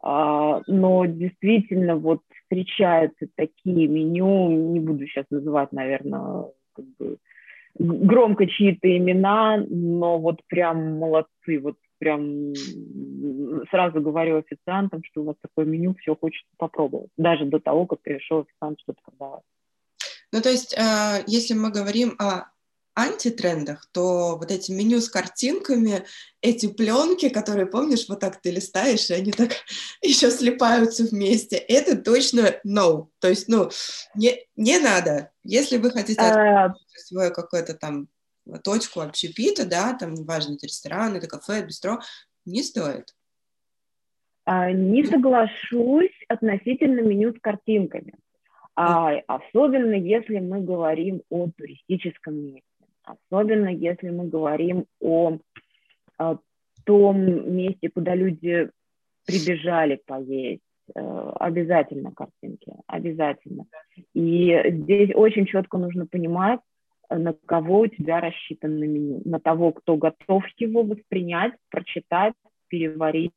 А, 0.02 0.62
но 0.68 1.06
действительно 1.06 1.96
вот 1.96 2.22
встречаются 2.44 3.28
такие 3.36 3.88
меню, 3.88 4.52
не 4.74 4.80
буду 4.80 5.08
сейчас 5.08 5.26
называть, 5.32 5.72
наверное, 5.72 6.46
как 6.74 6.86
бы 7.00 7.18
громко 7.88 8.48
чьи-то 8.48 8.88
имена, 8.98 9.64
но 9.70 10.20
вот 10.20 10.42
прям 10.48 10.98
молодцы, 10.98 11.60
вот 11.60 11.76
прям 12.00 12.54
сразу 13.72 14.02
говорю 14.02 14.38
официантам, 14.38 15.02
что 15.04 15.22
у 15.22 15.26
вас 15.26 15.36
такое 15.42 15.66
меню, 15.66 15.96
все 16.00 16.16
хочется 16.16 16.52
попробовать, 16.58 17.10
даже 17.18 17.46
до 17.46 17.60
того, 17.60 17.86
как 17.86 18.02
пришел 18.02 18.42
официант 18.42 18.80
что-то 18.82 19.02
продавать. 19.04 19.44
Ну, 20.32 20.42
то 20.42 20.50
есть, 20.50 20.78
э, 20.78 21.24
если 21.26 21.54
мы 21.54 21.72
говорим 21.72 22.16
о 22.20 22.52
антитрендах, 22.98 23.88
то 23.92 24.38
вот 24.38 24.52
эти 24.52 24.72
меню 24.72 25.02
с 25.02 25.08
картинками, 25.08 26.04
эти 26.42 26.66
пленки, 26.66 27.30
которые, 27.30 27.68
помнишь, 27.68 28.06
вот 28.10 28.20
так 28.20 28.42
ты 28.42 28.50
листаешь, 28.50 29.12
и 29.12 29.14
они 29.14 29.32
так 29.32 29.52
еще 30.02 30.32
слипаются 30.32 31.04
вместе, 31.04 31.58
это 31.58 31.96
точно 31.96 32.56
no. 32.66 33.08
То 33.20 33.30
есть, 33.30 33.48
ну, 33.48 33.70
не, 34.16 34.40
не 34.56 34.80
надо. 34.80 35.32
Если 35.48 35.78
вы 35.78 35.92
хотите 35.92 36.22
а... 36.22 36.74
свое 36.98 37.32
какое-то 37.32 37.74
там 37.74 38.10
точку 38.66 39.00
общепита, 39.00 39.66
да, 39.66 39.94
там, 39.94 40.14
неважно, 40.14 40.56
это 40.56 40.68
ресторан, 40.68 41.16
это 41.16 41.28
кафе, 41.28 41.66
бистро, 41.66 42.00
не 42.46 42.64
стоит. 42.64 43.16
А, 44.44 44.72
не 44.72 45.06
соглашусь 45.06 46.18
относительно 46.28 47.00
меню 47.00 47.34
с 47.34 47.40
картинками. 47.40 48.14
А, 48.76 49.14
особенно 49.28 49.94
если 49.94 50.40
мы 50.40 50.60
говорим 50.60 51.22
о 51.30 51.50
туристическом 51.58 52.36
месте. 52.36 52.62
Особенно 53.04 53.70
если 53.70 54.10
мы 54.10 54.28
говорим 54.28 54.86
о, 55.00 55.38
о 56.18 56.40
том 56.84 57.56
месте, 57.56 57.90
куда 57.90 58.16
люди 58.16 58.70
прибежали 59.26 60.02
поесть. 60.06 60.62
Э, 60.96 61.32
обязательно 61.40 62.12
картинки, 62.12 62.74
обязательно. 62.88 63.66
И 64.14 64.58
здесь 64.70 65.12
очень 65.16 65.46
четко 65.46 65.78
нужно 65.78 66.06
понимать, 66.06 66.60
на 67.10 67.34
кого 67.34 67.82
у 67.82 67.88
тебя 67.88 68.20
рассчитано 68.22 68.84
меню, 68.84 69.22
на 69.26 69.40
того, 69.40 69.72
кто 69.72 69.96
готов 69.98 70.44
его 70.58 70.84
воспринять, 70.84 71.54
прочитать, 71.70 72.34
переварить 72.68 73.32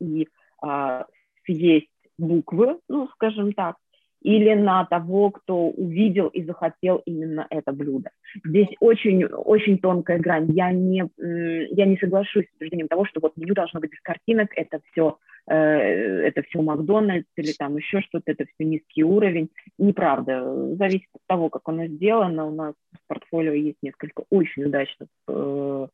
и 0.00 0.26
а, 0.62 1.06
съесть 1.44 1.90
буквы, 2.16 2.78
ну, 2.88 3.08
скажем 3.08 3.52
так, 3.52 3.76
или 4.22 4.54
на 4.54 4.84
того, 4.84 5.30
кто 5.30 5.68
увидел 5.68 6.28
и 6.28 6.42
захотел 6.44 7.02
именно 7.04 7.46
это 7.50 7.72
блюдо. 7.72 8.10
Здесь 8.44 8.68
очень, 8.80 9.24
очень 9.24 9.78
тонкая 9.78 10.18
грань. 10.18 10.50
Я 10.52 10.72
не, 10.72 11.08
я 11.18 11.86
не 11.86 11.96
соглашусь 11.96 12.46
с 12.46 12.54
утверждением 12.56 12.88
того, 12.88 13.04
что 13.04 13.20
вот 13.20 13.36
меню 13.36 13.54
должно 13.54 13.80
быть 13.80 13.90
без 13.90 14.00
картинок, 14.00 14.50
это 14.56 14.80
все 14.90 15.16
Э, 15.50 15.56
это 15.56 16.42
все 16.42 16.62
Макдональдс 16.62 17.28
или 17.36 17.52
там 17.52 17.76
еще 17.76 18.00
что-то, 18.02 18.30
это 18.30 18.44
все 18.44 18.64
низкий 18.64 19.02
уровень. 19.02 19.50
Неправда. 19.78 20.76
Зависит 20.76 21.08
от 21.12 21.22
того, 21.26 21.48
как 21.48 21.62
оно 21.64 21.86
сделано. 21.86 22.46
У 22.46 22.54
нас 22.54 22.74
в 22.92 23.08
портфолио 23.08 23.52
есть 23.52 23.78
несколько 23.82 24.22
очень 24.30 24.64
удачных 24.64 25.08
э, 25.28 25.86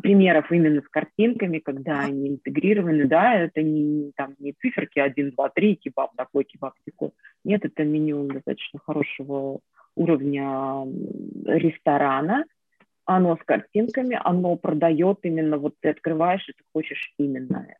примеров 0.00 0.50
именно 0.50 0.80
с 0.80 0.88
картинками, 0.88 1.58
когда 1.58 2.00
они 2.00 2.28
интегрированы, 2.28 3.06
да, 3.06 3.34
это 3.34 3.62
не, 3.62 4.12
там, 4.16 4.34
не 4.38 4.52
циферки 4.52 4.98
1, 4.98 5.32
2, 5.32 5.48
3, 5.50 5.76
кебаб 5.76 6.12
такой, 6.16 6.44
кебаб 6.44 6.74
такой. 6.84 7.10
Нет, 7.44 7.64
это 7.64 7.84
меню 7.84 8.26
достаточно 8.28 8.80
хорошего 8.84 9.60
уровня 9.94 10.86
ресторана, 11.44 12.44
оно 13.04 13.36
с 13.36 13.44
картинками, 13.44 14.18
оно 14.22 14.56
продает 14.56 15.18
именно, 15.22 15.58
вот 15.58 15.74
ты 15.80 15.90
открываешь, 15.90 16.48
и 16.48 16.52
ты 16.52 16.64
хочешь 16.72 17.12
именно 17.18 17.66
это. 17.68 17.78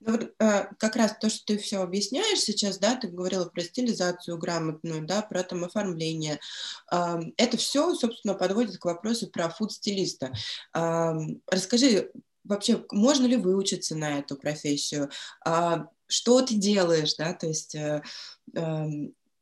Ну, 0.00 0.12
вот, 0.12 0.34
э, 0.38 0.66
как 0.78 0.96
раз 0.96 1.16
то, 1.20 1.28
что 1.28 1.44
ты 1.46 1.58
все 1.58 1.82
объясняешь 1.82 2.40
сейчас, 2.40 2.78
да, 2.78 2.96
ты 2.96 3.08
говорила 3.08 3.46
про 3.46 3.62
стилизацию 3.62 4.38
грамотную, 4.38 5.06
да, 5.06 5.22
про 5.22 5.42
там 5.42 5.64
оформление. 5.64 6.38
Это 6.90 7.56
все, 7.56 7.94
собственно, 7.94 8.34
подводит 8.34 8.78
к 8.78 8.84
вопросу 8.84 9.28
про 9.28 9.48
фуд-стилиста. 9.48 10.32
Расскажи, 10.72 12.10
вообще, 12.44 12.84
можно 12.90 13.26
ли 13.26 13.36
выучиться 13.36 13.94
на 13.96 14.18
эту 14.18 14.36
профессию? 14.36 15.10
Э, 15.46 15.84
что 16.06 16.42
ты 16.42 16.54
делаешь, 16.54 17.14
да, 17.16 17.32
то 17.32 17.46
есть... 17.46 17.74
Э, 17.74 18.02
э, 18.54 18.86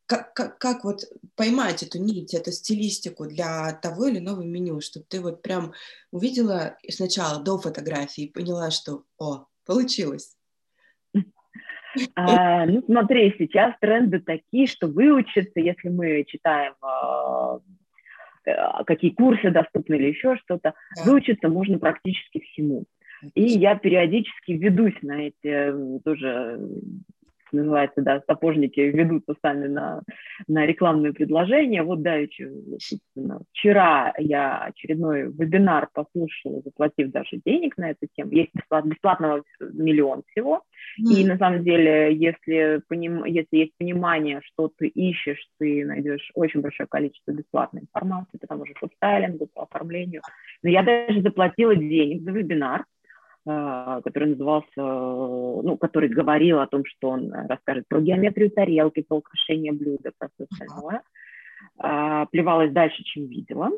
как, 0.06 0.32
как, 0.32 0.58
как 0.58 0.84
вот 0.84 1.04
поймать 1.34 1.82
эту 1.82 1.98
нить, 1.98 2.32
эту 2.32 2.50
стилистику 2.50 3.26
для 3.26 3.74
того 3.74 4.06
или 4.06 4.20
иного 4.20 4.40
меню, 4.40 4.80
чтобы 4.80 5.04
ты 5.06 5.20
вот 5.20 5.42
прям 5.42 5.74
увидела 6.10 6.78
сначала 6.88 7.42
до 7.42 7.58
фотографии 7.58 8.24
и 8.24 8.32
поняла, 8.32 8.70
что, 8.70 9.04
о, 9.18 9.44
получилось? 9.68 10.34
А, 12.14 12.66
ну, 12.66 12.82
смотри, 12.84 13.34
сейчас 13.38 13.74
тренды 13.80 14.20
такие, 14.20 14.66
что 14.66 14.86
выучиться, 14.86 15.58
если 15.58 15.88
мы 15.88 16.24
читаем 16.24 16.74
а, 16.82 17.58
э, 18.44 18.84
какие 18.86 19.10
курсы 19.10 19.50
доступны 19.50 19.94
или 19.94 20.08
еще 20.08 20.36
что-то, 20.36 20.74
да. 20.96 21.02
выучиться 21.04 21.48
можно 21.48 21.78
практически 21.78 22.40
всему. 22.40 22.84
И 23.34 23.42
я 23.42 23.74
периодически 23.74 24.52
ведусь 24.52 24.96
на 25.02 25.28
эти 25.28 26.00
тоже 26.04 26.60
называется, 27.52 28.02
да, 28.02 28.22
сапожники 28.26 28.80
ведутся 28.80 29.34
сами 29.42 29.66
на, 29.66 30.02
на 30.46 30.66
рекламные 30.66 31.12
предложения. 31.12 31.82
Вот, 31.82 32.02
да, 32.02 32.18
собственно, 32.78 33.40
вчера 33.52 34.12
я 34.18 34.58
очередной 34.58 35.24
вебинар 35.24 35.88
послушала, 35.92 36.62
заплатив 36.62 37.10
даже 37.10 37.40
денег 37.44 37.76
на 37.76 37.90
эту 37.90 38.06
тему. 38.14 38.32
Есть 38.32 38.50
бесплатно, 38.54 38.90
бесплатного 38.90 39.42
миллион 39.60 40.22
всего. 40.30 40.62
Mm. 41.00 41.14
И 41.14 41.26
на 41.26 41.38
самом 41.38 41.64
деле, 41.64 42.14
если, 42.14 42.82
поним, 42.88 43.24
если 43.24 43.56
есть 43.56 43.72
понимание, 43.78 44.40
что 44.44 44.70
ты 44.76 44.88
ищешь, 44.88 45.48
ты 45.58 45.84
найдешь 45.84 46.30
очень 46.34 46.60
большое 46.60 46.86
количество 46.88 47.32
бесплатной 47.32 47.82
информации, 47.82 48.38
потому 48.38 48.66
что 48.66 48.74
по 48.80 48.94
стайлингу, 48.94 49.46
по 49.46 49.62
оформлению. 49.62 50.22
Но 50.62 50.70
я 50.70 50.82
даже 50.82 51.22
заплатила 51.22 51.74
денег 51.74 52.22
за 52.22 52.30
вебинар, 52.30 52.84
который 53.48 54.30
назывался, 54.30 54.76
ну, 54.76 55.76
который 55.78 56.08
говорил 56.08 56.60
о 56.60 56.66
том, 56.66 56.84
что 56.84 57.10
он 57.10 57.32
расскажет 57.32 57.86
про 57.88 58.00
геометрию 58.00 58.50
тарелки, 58.50 59.02
про 59.02 59.16
украшение 59.16 59.72
блюда, 59.72 60.12
про 60.18 60.28
все 60.34 60.46
остальное. 60.50 61.02
А, 61.78 62.26
плевалась 62.26 62.72
дальше, 62.72 63.02
чем 63.04 63.26
видела. 63.26 63.70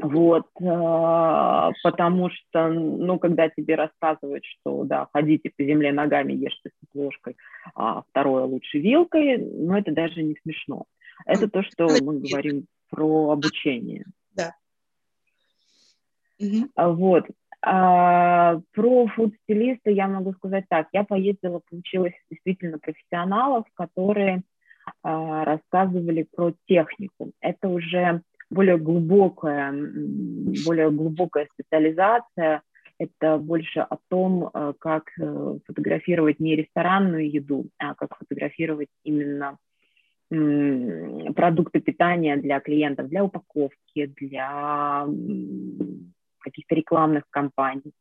Вот, 0.00 0.46
а, 0.62 1.70
потому 1.82 2.30
что, 2.30 2.68
ну, 2.68 3.18
когда 3.18 3.48
тебе 3.50 3.74
рассказывают, 3.74 4.44
что, 4.44 4.84
да, 4.84 5.08
ходите 5.12 5.50
по 5.54 5.62
земле 5.62 5.92
ногами, 5.92 6.32
ешьте 6.32 6.70
с 6.70 6.94
ложкой, 6.94 7.36
а 7.74 8.02
второе 8.08 8.44
лучше 8.44 8.78
вилкой, 8.78 9.36
ну, 9.38 9.76
это 9.76 9.92
даже 9.92 10.22
не 10.22 10.36
смешно. 10.42 10.84
Это 11.26 11.48
то, 11.48 11.62
что 11.62 11.86
мы 12.02 12.20
говорим 12.20 12.66
про 12.90 13.30
обучение. 13.30 14.06
Да. 14.34 14.54
Вот, 16.76 17.26
а, 17.62 18.60
про 18.72 19.06
фуд-стилиста 19.08 19.90
я 19.90 20.08
могу 20.08 20.32
сказать 20.34 20.66
так. 20.68 20.88
Я 20.92 21.04
поездила, 21.04 21.60
получилось 21.68 22.14
действительно 22.30 22.78
профессионалов, 22.78 23.64
которые 23.74 24.42
а, 25.02 25.44
рассказывали 25.44 26.26
про 26.34 26.52
технику. 26.66 27.32
Это 27.40 27.68
уже 27.68 28.22
более 28.50 28.78
глубокая, 28.78 29.72
более 29.72 30.90
глубокая 30.90 31.48
специализация. 31.52 32.62
Это 32.98 33.36
больше 33.38 33.80
о 33.80 33.98
том, 34.08 34.50
а, 34.52 34.72
как 34.78 35.10
э, 35.20 35.58
фотографировать 35.66 36.40
не 36.40 36.56
ресторанную 36.56 37.30
еду, 37.30 37.66
а 37.78 37.94
как 37.94 38.16
фотографировать 38.16 38.88
именно 39.04 39.58
продукты 40.28 41.78
питания 41.78 42.36
для 42.36 42.58
клиентов, 42.58 43.08
для 43.08 43.22
упаковки, 43.22 44.06
для 44.06 45.06
каких-то 46.46 46.74
рекламных 46.74 47.24
кампаний. 47.30 47.92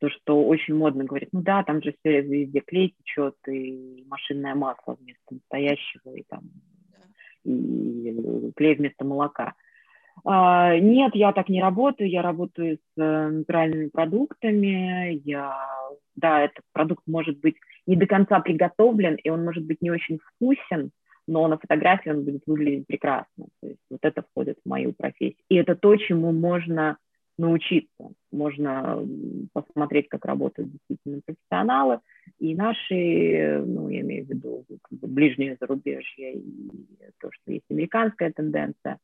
То, 0.00 0.10
что 0.10 0.44
очень 0.44 0.74
модно 0.74 1.04
говорит, 1.04 1.30
ну 1.32 1.42
да, 1.42 1.62
там 1.62 1.82
же 1.82 1.94
все 1.98 2.20
везде 2.20 2.60
клей 2.60 2.94
течет 2.98 3.36
и 3.48 4.04
машинное 4.08 4.54
масло 4.54 4.96
вместо 5.00 5.34
настоящего, 5.34 6.14
и 6.14 6.24
там 6.28 6.42
и 7.44 8.52
клей 8.56 8.74
вместо 8.74 9.04
молока. 9.04 9.54
А, 10.24 10.78
нет, 10.78 11.14
я 11.14 11.32
так 11.32 11.48
не 11.48 11.60
работаю, 11.60 12.08
я 12.08 12.22
работаю 12.22 12.76
с 12.78 13.00
э, 13.00 13.28
натуральными 13.28 13.88
продуктами. 13.88 15.20
Я, 15.24 15.58
да, 16.16 16.42
этот 16.42 16.64
продукт 16.72 17.02
может 17.06 17.40
быть 17.40 17.56
не 17.86 17.96
до 17.96 18.06
конца 18.06 18.40
приготовлен, 18.40 19.16
и 19.16 19.28
он 19.28 19.44
может 19.44 19.64
быть 19.64 19.82
не 19.82 19.90
очень 19.90 20.18
вкусен, 20.18 20.90
но 21.26 21.46
на 21.48 21.58
фотографии 21.58 22.10
он 22.10 22.24
будет 22.24 22.42
выглядеть 22.46 22.86
прекрасно. 22.86 23.46
То 23.60 23.68
есть 23.68 23.80
вот 23.90 24.00
это 24.02 24.22
входит 24.22 24.58
в 24.64 24.68
мою 24.68 24.92
профессию. 24.92 25.42
И 25.48 25.56
это 25.56 25.74
то, 25.74 25.96
чему 25.96 26.32
можно 26.32 26.96
научиться. 27.38 28.12
Можно 28.30 29.06
посмотреть, 29.52 30.08
как 30.08 30.24
работают 30.24 30.70
действительно 30.70 31.20
профессионалы. 31.24 32.00
И 32.38 32.54
наши, 32.54 33.62
ну, 33.66 33.88
я 33.88 34.00
имею 34.00 34.24
в 34.24 34.28
виду 34.28 34.64
как 34.82 34.98
бы 34.98 35.08
ближнее 35.08 35.56
зарубежье 35.60 36.34
и 36.34 36.62
то, 37.20 37.30
что 37.32 37.52
есть 37.52 37.64
американская 37.70 38.32
тенденция. 38.32 38.98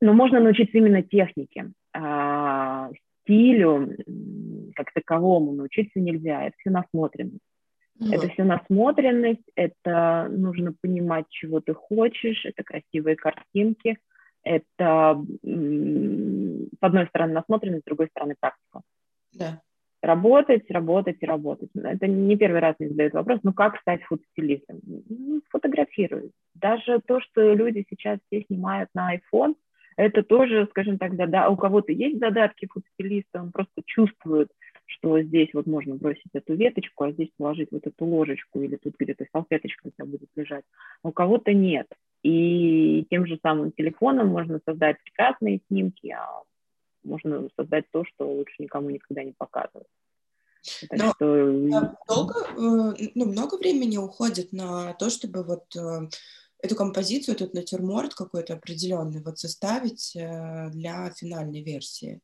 Но 0.00 0.12
можно 0.14 0.40
научиться 0.40 0.78
именно 0.78 1.02
технике. 1.02 1.72
А, 1.92 2.90
стилю 3.22 3.96
как 4.74 4.92
таковому 4.92 5.52
научиться 5.52 6.00
нельзя. 6.00 6.44
Это 6.44 6.56
все 6.58 6.70
насмотренность. 6.70 7.40
Mm-hmm. 7.98 8.14
Это 8.14 8.28
все 8.28 8.44
насмотренность, 8.44 9.44
это 9.56 10.28
нужно 10.30 10.72
понимать, 10.80 11.26
чего 11.28 11.60
ты 11.60 11.74
хочешь, 11.74 12.46
это 12.46 12.62
красивые 12.62 13.16
картинки– 13.16 13.98
это, 14.42 15.22
с 16.72 16.82
одной 16.82 17.06
стороны, 17.06 17.34
насмотренность, 17.34 17.82
с 17.82 17.86
другой 17.86 18.08
стороны, 18.08 18.34
практика. 18.38 18.80
Да. 19.32 19.60
Работать, 20.02 20.70
работать 20.70 21.18
и 21.20 21.26
работать. 21.26 21.70
Это 21.74 22.06
не 22.06 22.36
первый 22.36 22.60
раз 22.60 22.76
мне 22.78 22.88
задают 22.88 23.12
вопрос, 23.12 23.40
ну 23.42 23.52
как 23.52 23.78
стать 23.80 24.02
фотостилистом? 24.04 24.80
Ну, 24.82 25.42
фотографируй. 25.50 26.32
Даже 26.54 27.00
то, 27.06 27.20
что 27.20 27.52
люди 27.52 27.84
сейчас 27.88 28.18
все 28.26 28.44
снимают 28.44 28.88
на 28.94 29.14
iPhone, 29.14 29.56
это 29.96 30.22
тоже, 30.22 30.66
скажем 30.70 30.96
так, 30.96 31.14
зада... 31.14 31.50
у 31.50 31.56
кого-то 31.56 31.92
есть 31.92 32.18
задатки 32.18 32.66
фотостилиста, 32.66 33.42
он 33.42 33.52
просто 33.52 33.82
чувствует, 33.84 34.48
что 34.86 35.20
здесь 35.20 35.50
вот 35.52 35.66
можно 35.66 35.96
бросить 35.96 36.30
эту 36.32 36.54
веточку, 36.54 37.04
а 37.04 37.12
здесь 37.12 37.28
положить 37.36 37.68
вот 37.70 37.86
эту 37.86 38.06
ложечку, 38.06 38.60
или 38.62 38.76
тут 38.76 38.94
где-то 38.98 39.26
салфеточка 39.30 39.88
у 39.88 39.90
тебя 39.90 40.06
будет 40.06 40.28
лежать. 40.36 40.64
А 41.02 41.08
у 41.08 41.12
кого-то 41.12 41.52
нет. 41.52 41.86
И 42.22 43.06
тем 43.10 43.26
же 43.26 43.38
самым 43.42 43.72
телефоном 43.72 44.28
можно 44.28 44.60
создать 44.64 44.96
прекрасные 45.02 45.60
снимки, 45.68 46.08
а 46.08 46.42
можно 47.02 47.48
создать 47.56 47.84
то, 47.90 48.04
что 48.04 48.30
лучше 48.30 48.54
никому 48.58 48.90
никогда 48.90 49.22
не 49.24 49.32
показывать. 49.32 49.86
Так 50.88 50.98
Но 50.98 51.12
что... 51.12 51.96
долго, 52.08 52.34
э, 52.50 53.08
ну, 53.14 53.26
много 53.26 53.56
времени 53.56 53.96
уходит 53.96 54.52
на 54.52 54.92
то, 54.94 55.08
чтобы 55.08 55.42
вот 55.42 55.64
э, 55.76 56.08
эту 56.62 56.76
композицию, 56.76 57.34
этот 57.34 57.54
натюрморт 57.54 58.14
какой-то 58.14 58.54
определенный 58.54 59.22
вот 59.22 59.38
составить 59.38 60.14
э, 60.14 60.68
для 60.70 61.10
финальной 61.12 61.62
версии? 61.62 62.20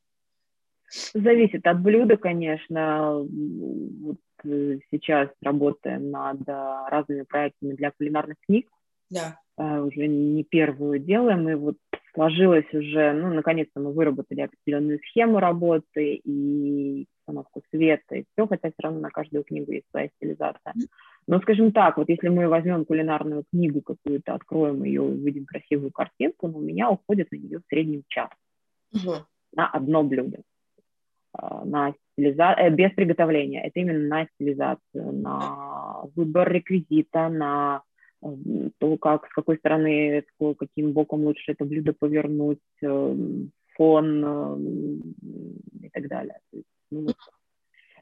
Зависит 1.15 1.67
от 1.67 1.81
блюда, 1.81 2.17
конечно. 2.17 3.19
Вот 3.19 4.19
сейчас 4.45 5.31
работаем 5.43 6.11
над 6.11 6.47
разными 6.47 7.23
проектами 7.23 7.75
для 7.75 7.91
кулинарных 7.91 8.37
книг. 8.47 8.69
Да. 9.11 9.41
Уже 9.57 10.07
не 10.07 10.45
первую 10.45 11.01
делаем, 11.01 11.49
и 11.49 11.55
вот 11.55 11.79
сложилось 12.17 12.73
уже, 12.73 13.13
ну, 13.13 13.33
наконец-то 13.33 13.79
мы 13.79 13.93
выработали 13.93 14.41
определенную 14.41 14.99
схему 15.01 15.39
работы 15.39 16.15
и 16.25 17.07
установку 17.21 17.63
света, 17.71 18.17
и 18.17 18.25
все, 18.33 18.47
хотя 18.47 18.71
все 18.71 18.83
равно 18.83 19.01
на 19.01 19.11
каждую 19.11 19.45
книгу 19.45 19.71
есть 19.71 19.87
своя 19.91 20.09
стилизация. 20.17 20.73
Но, 21.29 21.41
скажем 21.41 21.73
так, 21.73 21.99
вот 21.99 22.09
если 22.09 22.29
мы 22.29 22.49
возьмем 22.49 22.85
кулинарную 22.85 23.45
книгу 23.51 23.83
какую-то, 23.83 24.35
откроем 24.35 24.83
ее, 24.83 25.03
увидим 25.03 25.45
красивую 25.45 25.91
картинку, 25.93 26.49
ну, 26.49 26.59
у 26.59 26.63
меня 26.63 26.91
уходит 26.91 27.31
на 27.31 27.37
нее 27.37 27.59
в 27.59 27.69
среднем 27.69 28.03
час 28.09 28.31
угу. 28.93 29.17
на 29.53 29.69
одно 29.69 30.03
блюдо. 30.03 30.39
А, 31.33 31.65
на 31.65 31.95
стилизацию, 32.13 32.67
э, 32.67 32.71
без 32.71 32.93
приготовления, 32.93 33.67
это 33.67 33.81
именно 33.81 34.09
на 34.09 34.27
стилизацию, 34.35 35.13
на 35.13 36.05
выбор 36.15 36.51
реквизита, 36.51 37.29
на 37.29 37.83
то, 38.21 38.97
как, 38.99 39.27
с 39.27 39.33
какой 39.33 39.59
стороны, 39.59 40.25
каким 40.59 40.93
боком 40.93 41.25
лучше 41.25 41.53
это 41.53 41.65
блюдо 41.65 41.93
повернуть, 41.93 42.59
эм, 42.83 43.53
фон 43.75 44.25
эм, 44.25 45.15
и 45.83 45.89
так 45.91 46.09
далее. 46.09 46.41
ну, 46.91 47.09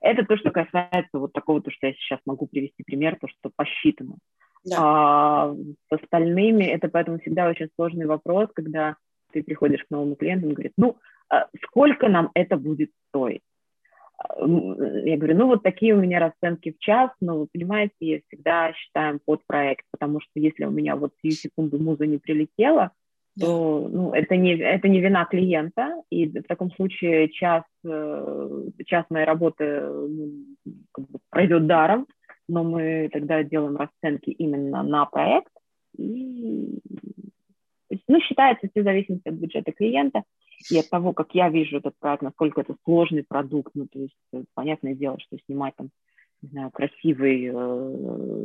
это 0.01 0.25
то, 0.25 0.37
что 0.37 0.51
касается 0.51 1.19
вот 1.19 1.33
такого, 1.33 1.63
то, 1.63 1.71
что 1.71 1.87
я 1.87 1.95
сейчас 1.95 2.21
могу 2.27 2.47
привести 2.47 2.83
пример, 2.85 3.17
то, 3.19 3.27
что 3.27 3.51
посчитано. 3.57 4.17
Да. 4.65 4.77
А 4.79 5.55
с 5.55 6.03
остальными 6.03 6.65
это 6.65 6.89
поэтому 6.89 7.19
всегда 7.19 7.49
очень 7.49 7.69
сложный 7.75 8.07
вопрос, 8.07 8.49
когда 8.55 8.97
ты 9.33 9.43
приходишь 9.43 9.83
к 9.85 9.91
новому 9.91 10.15
клиенту, 10.15 10.47
он 10.47 10.55
говорит, 10.55 10.73
ну, 10.77 10.99
а 11.31 11.49
сколько 11.65 12.09
нам 12.09 12.31
это 12.35 12.57
будет 12.57 12.91
стоить? 13.09 13.43
Я 14.39 15.17
говорю, 15.17 15.37
ну 15.37 15.47
вот 15.47 15.63
такие 15.63 15.95
у 15.95 16.01
меня 16.01 16.19
расценки 16.21 16.73
в 16.73 16.79
час, 16.79 17.11
но 17.21 17.41
вы 17.41 17.47
понимаете, 17.53 17.95
я 18.01 18.21
всегда 18.29 18.73
считаем 18.73 19.21
под 19.25 19.41
проект, 19.47 19.85
потому 19.91 20.21
что 20.21 20.31
если 20.35 20.65
у 20.65 20.71
меня 20.71 20.97
вот 20.97 21.13
сию 21.23 21.33
секунду 21.33 21.79
муза 21.79 22.07
не 22.07 22.19
прилетела, 22.19 22.93
то 23.39 23.89
ну, 23.91 24.13
это, 24.13 24.37
не, 24.37 24.57
это 24.57 24.89
не 24.89 25.01
вина 25.01 25.25
клиента, 25.25 26.03
и 26.11 26.27
в 26.27 26.45
таком 26.45 26.71
случае 26.73 27.29
час, 27.31 27.65
э, 27.85 28.63
час 28.87 29.05
моей 29.11 29.27
работы 29.27 29.81
ну, 29.81 30.31
как 30.93 31.09
бы 31.09 31.19
пройдет 31.31 31.67
даром, 31.67 32.07
но 32.49 32.63
мы 32.63 33.09
тогда 33.13 33.43
делаем 33.43 33.77
расценки 33.77 34.31
именно 34.31 34.83
на 34.83 35.05
проект, 35.07 35.53
и 35.99 36.79
ну, 38.09 38.21
считается 38.21 38.69
все 38.69 38.81
в 38.83 38.85
зависимости 38.85 39.29
от 39.29 39.35
бюджета 39.35 39.73
клиента 39.73 40.25
и 40.71 40.79
от 40.79 40.89
того, 40.89 41.13
как 41.13 41.35
я 41.35 41.49
вижу 41.49 41.79
этот 41.79 41.95
проект, 41.99 42.23
насколько 42.23 42.61
это 42.61 42.77
сложный 42.85 43.25
продукт, 43.25 43.73
ну, 43.75 43.87
то 43.87 43.99
есть 43.99 44.17
э, 44.33 44.45
понятное 44.55 44.95
дело, 44.95 45.19
что 45.21 45.37
снимать 45.47 45.75
там, 45.77 45.91
не 46.43 46.49
знаю, 46.51 46.71
красивый 46.71 47.51
э, 47.53 48.45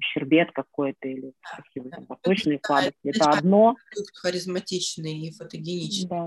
щербет 0.00 0.52
какой-то 0.52 1.08
или 1.08 1.32
красивый 1.42 1.90
там 1.90 2.06
восточный 2.06 2.60
сладости, 2.64 2.98
это 3.04 3.30
одно. 3.30 3.76
Харизматичный 4.14 5.26
и 5.26 5.32
фотогеничный. 5.32 6.08
Да. 6.08 6.26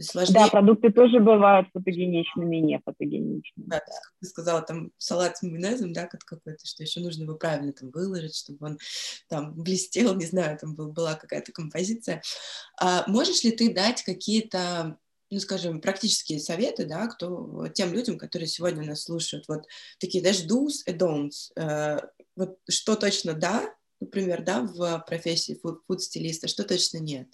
Сложнее... 0.00 0.34
Да, 0.34 0.48
продукты 0.48 0.90
тоже 0.90 1.20
бывают 1.20 1.68
фотогеничными 1.72 2.56
и 2.56 2.60
не 2.60 2.80
фотогеничными. 2.84 3.66
Да, 3.66 3.76
да. 3.76 3.80
как 3.80 4.12
ты 4.20 4.26
сказала, 4.26 4.62
там 4.62 4.92
салат 4.98 5.36
с 5.36 5.42
майонезом, 5.42 5.92
да, 5.92 6.06
как 6.06 6.20
какой-то, 6.24 6.66
что 6.66 6.82
еще 6.82 7.00
нужно 7.00 7.24
его 7.24 7.34
правильно 7.34 7.72
там 7.72 7.90
выложить, 7.90 8.36
чтобы 8.36 8.66
он 8.66 8.78
там 9.28 9.54
блестел, 9.54 10.14
не 10.14 10.26
знаю, 10.26 10.58
там 10.58 10.74
был, 10.74 10.92
была 10.92 11.14
какая-то 11.14 11.52
композиция. 11.52 12.22
А 12.80 13.04
можешь 13.08 13.44
ли 13.44 13.52
ты 13.52 13.72
дать 13.72 14.02
какие-то 14.02 14.98
ну, 15.32 15.38
скажем, 15.38 15.80
практические 15.80 16.40
советы, 16.40 16.86
да, 16.86 17.06
кто, 17.06 17.68
тем 17.68 17.92
людям, 17.92 18.18
которые 18.18 18.48
сегодня 18.48 18.84
нас 18.84 19.04
слушают, 19.04 19.46
вот 19.46 19.64
такие 20.00 20.24
даже 20.24 20.44
do's 20.44 20.82
и 20.86 20.92
don'ts, 20.92 21.52
э, 21.54 22.00
вот 22.34 22.58
что 22.68 22.96
точно 22.96 23.34
да, 23.34 23.72
например, 24.00 24.42
да, 24.42 24.62
в 24.62 25.04
профессии 25.06 25.60
фуд-стилиста, 25.62 26.48
что 26.48 26.64
точно 26.64 26.98
нет? 26.98 27.28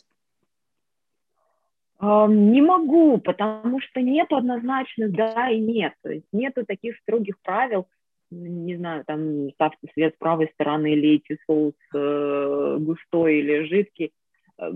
Не 2.01 2.61
могу, 2.61 3.19
потому 3.19 3.81
что 3.81 4.03
нет 4.03 4.31
однозначных 4.31 5.13
да 5.13 5.51
и 5.51 5.59
нет. 5.59 5.95
То 6.03 6.11
есть 6.13 6.27
нету 6.33 6.65
таких 6.67 6.97
строгих 6.99 7.41
правил, 7.43 7.87
не 8.31 8.77
знаю, 8.77 9.05
там 9.07 9.51
ставьте 9.53 9.89
свет 9.95 10.15
с 10.15 10.19
правой 10.19 10.51
стороны, 10.55 10.95
лейте 10.95 11.39
соус 11.47 11.75
э, 11.95 12.77
густой 12.81 13.39
или 13.39 13.65
жидкий. 13.65 14.13
Э, 14.59 14.73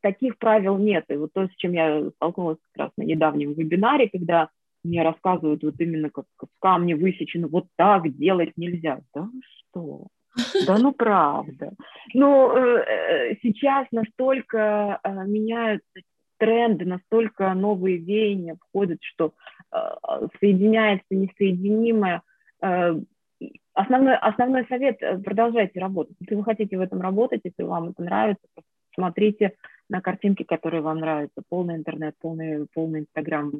таких 0.00 0.38
правил 0.38 0.78
нет. 0.78 1.04
И 1.08 1.14
вот 1.14 1.32
то, 1.32 1.46
с 1.46 1.56
чем 1.56 1.72
я 1.72 2.10
столкнулась 2.16 2.58
как 2.72 2.86
раз 2.86 2.92
на 2.96 3.02
недавнем 3.02 3.52
вебинаре, 3.52 4.08
когда 4.08 4.48
мне 4.84 5.02
рассказывают 5.02 5.62
вот 5.62 5.74
именно 5.78 6.10
как, 6.10 6.24
как 6.36 6.50
в 6.50 6.58
камне 6.60 6.96
высечено, 6.96 7.48
вот 7.48 7.66
так 7.76 8.08
делать 8.16 8.52
нельзя. 8.56 9.00
Да 9.14 9.28
что? 9.70 10.06
Да 10.66 10.78
ну 10.78 10.92
правда. 10.92 11.72
Ну, 12.14 12.56
э, 12.56 13.36
сейчас 13.42 13.86
настолько 13.90 15.00
э, 15.02 15.24
меняются 15.26 16.00
тренды, 16.38 16.84
настолько 16.84 17.52
новые 17.54 17.98
веяния 17.98 18.56
входят, 18.56 18.98
что 19.02 19.34
э, 19.72 19.78
соединяется 20.40 21.06
несоединимое. 21.10 22.22
Э, 22.62 22.94
основной, 23.74 24.16
основной 24.16 24.66
совет– 24.66 24.98
продолжайте 25.24 25.80
работать. 25.80 26.16
Если 26.20 26.34
вы 26.34 26.44
хотите 26.44 26.78
в 26.78 26.80
этом 26.80 27.00
работать, 27.00 27.42
если 27.44 27.62
вам 27.62 27.90
это 27.90 28.02
нравится, 28.02 28.46
смотрите 28.94 29.54
на 29.88 30.00
картинки, 30.00 30.42
которые 30.42 30.80
вам 30.80 30.98
нравятся. 30.98 31.42
Полный 31.48 31.76
интернет, 31.76 32.14
полный, 32.20 32.66
полный 32.72 33.00
Инстаграм, 33.00 33.52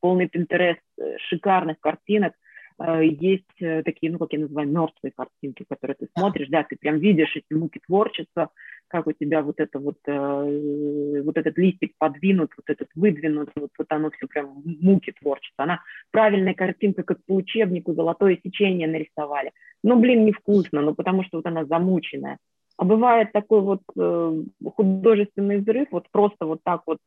полный 0.00 0.28
Пинтерест 0.28 0.82
шикарных 1.28 1.78
картинок. 1.80 2.34
Э, 2.78 3.04
есть 3.04 3.44
э, 3.60 3.82
такие, 3.82 4.10
ну, 4.10 4.18
как 4.18 4.32
я 4.32 4.40
называю, 4.40 4.68
мертвые 4.68 5.12
картинки, 5.16 5.64
которые 5.68 5.96
ты 5.96 6.08
смотришь, 6.16 6.48
да, 6.48 6.64
ты 6.64 6.76
прям 6.76 6.98
видишь 6.98 7.36
эти 7.36 7.56
муки 7.56 7.80
творчества, 7.86 8.50
как 8.88 9.06
у 9.06 9.12
тебя 9.12 9.42
вот 9.42 9.60
это 9.60 9.78
вот, 9.78 9.98
э, 10.06 11.22
вот 11.24 11.36
этот 11.36 11.56
листик 11.56 11.92
подвинут, 11.98 12.50
вот 12.56 12.64
этот 12.68 12.88
выдвинут, 12.94 13.50
вот, 13.54 13.70
вот 13.78 13.86
оно 13.90 14.10
все 14.10 14.26
прям 14.26 14.62
муки 14.64 15.12
творчества. 15.20 15.64
Она 15.64 15.80
правильная 16.10 16.54
картинка, 16.54 17.02
как 17.04 17.18
по 17.26 17.34
учебнику, 17.34 17.94
золотое 17.94 18.38
сечение 18.42 18.88
нарисовали. 18.88 19.52
Ну, 19.82 19.98
блин, 20.00 20.24
невкусно, 20.24 20.80
ну, 20.80 20.94
потому 20.94 21.22
что 21.24 21.38
вот 21.38 21.46
она 21.46 21.64
замученная. 21.64 22.38
А 22.76 22.84
бывает 22.84 23.30
такой 23.32 23.60
вот 23.60 23.82
э, 23.96 24.42
художественный 24.74 25.58
взрыв, 25.58 25.88
вот 25.92 26.08
просто 26.10 26.44
вот 26.44 26.60
так 26.64 26.82
вот 26.86 26.98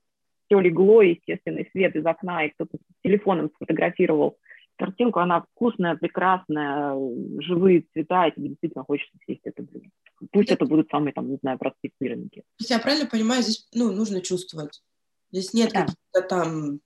все 0.46 0.60
легло, 0.62 1.02
естественный 1.02 1.68
свет 1.74 1.96
из 1.98 2.06
окна, 2.06 2.46
и 2.46 2.50
кто-то 2.52 2.78
с 2.78 3.04
телефоном 3.04 3.52
сфотографировал 3.56 4.38
картинку, 4.78 5.20
она 5.20 5.44
вкусная, 5.54 5.96
прекрасная, 5.96 6.96
живые 7.40 7.86
цвета, 7.94 8.28
и 8.28 8.32
тебе 8.32 8.50
действительно 8.50 8.84
хочется 8.84 9.18
съесть 9.26 9.42
это 9.44 9.64
блюдо. 9.64 9.90
Пусть 10.32 10.52
это 10.52 10.66
будут 10.66 10.90
самые, 10.90 11.14
там, 11.14 11.30
не 11.30 11.38
знаю, 11.42 11.58
простые 11.58 11.92
сырники. 12.00 12.44
Если 12.60 12.74
я 12.74 12.80
правильно 12.80 13.08
понимаю, 13.08 13.44
здесь, 13.44 13.68
ну, 13.74 13.92
нужно 13.92 14.22
чувствовать. 14.22 14.82
Здесь 15.32 15.54
нет 15.54 15.72
да. 15.74 15.82
каких-то 15.82 16.22
там 16.22 16.80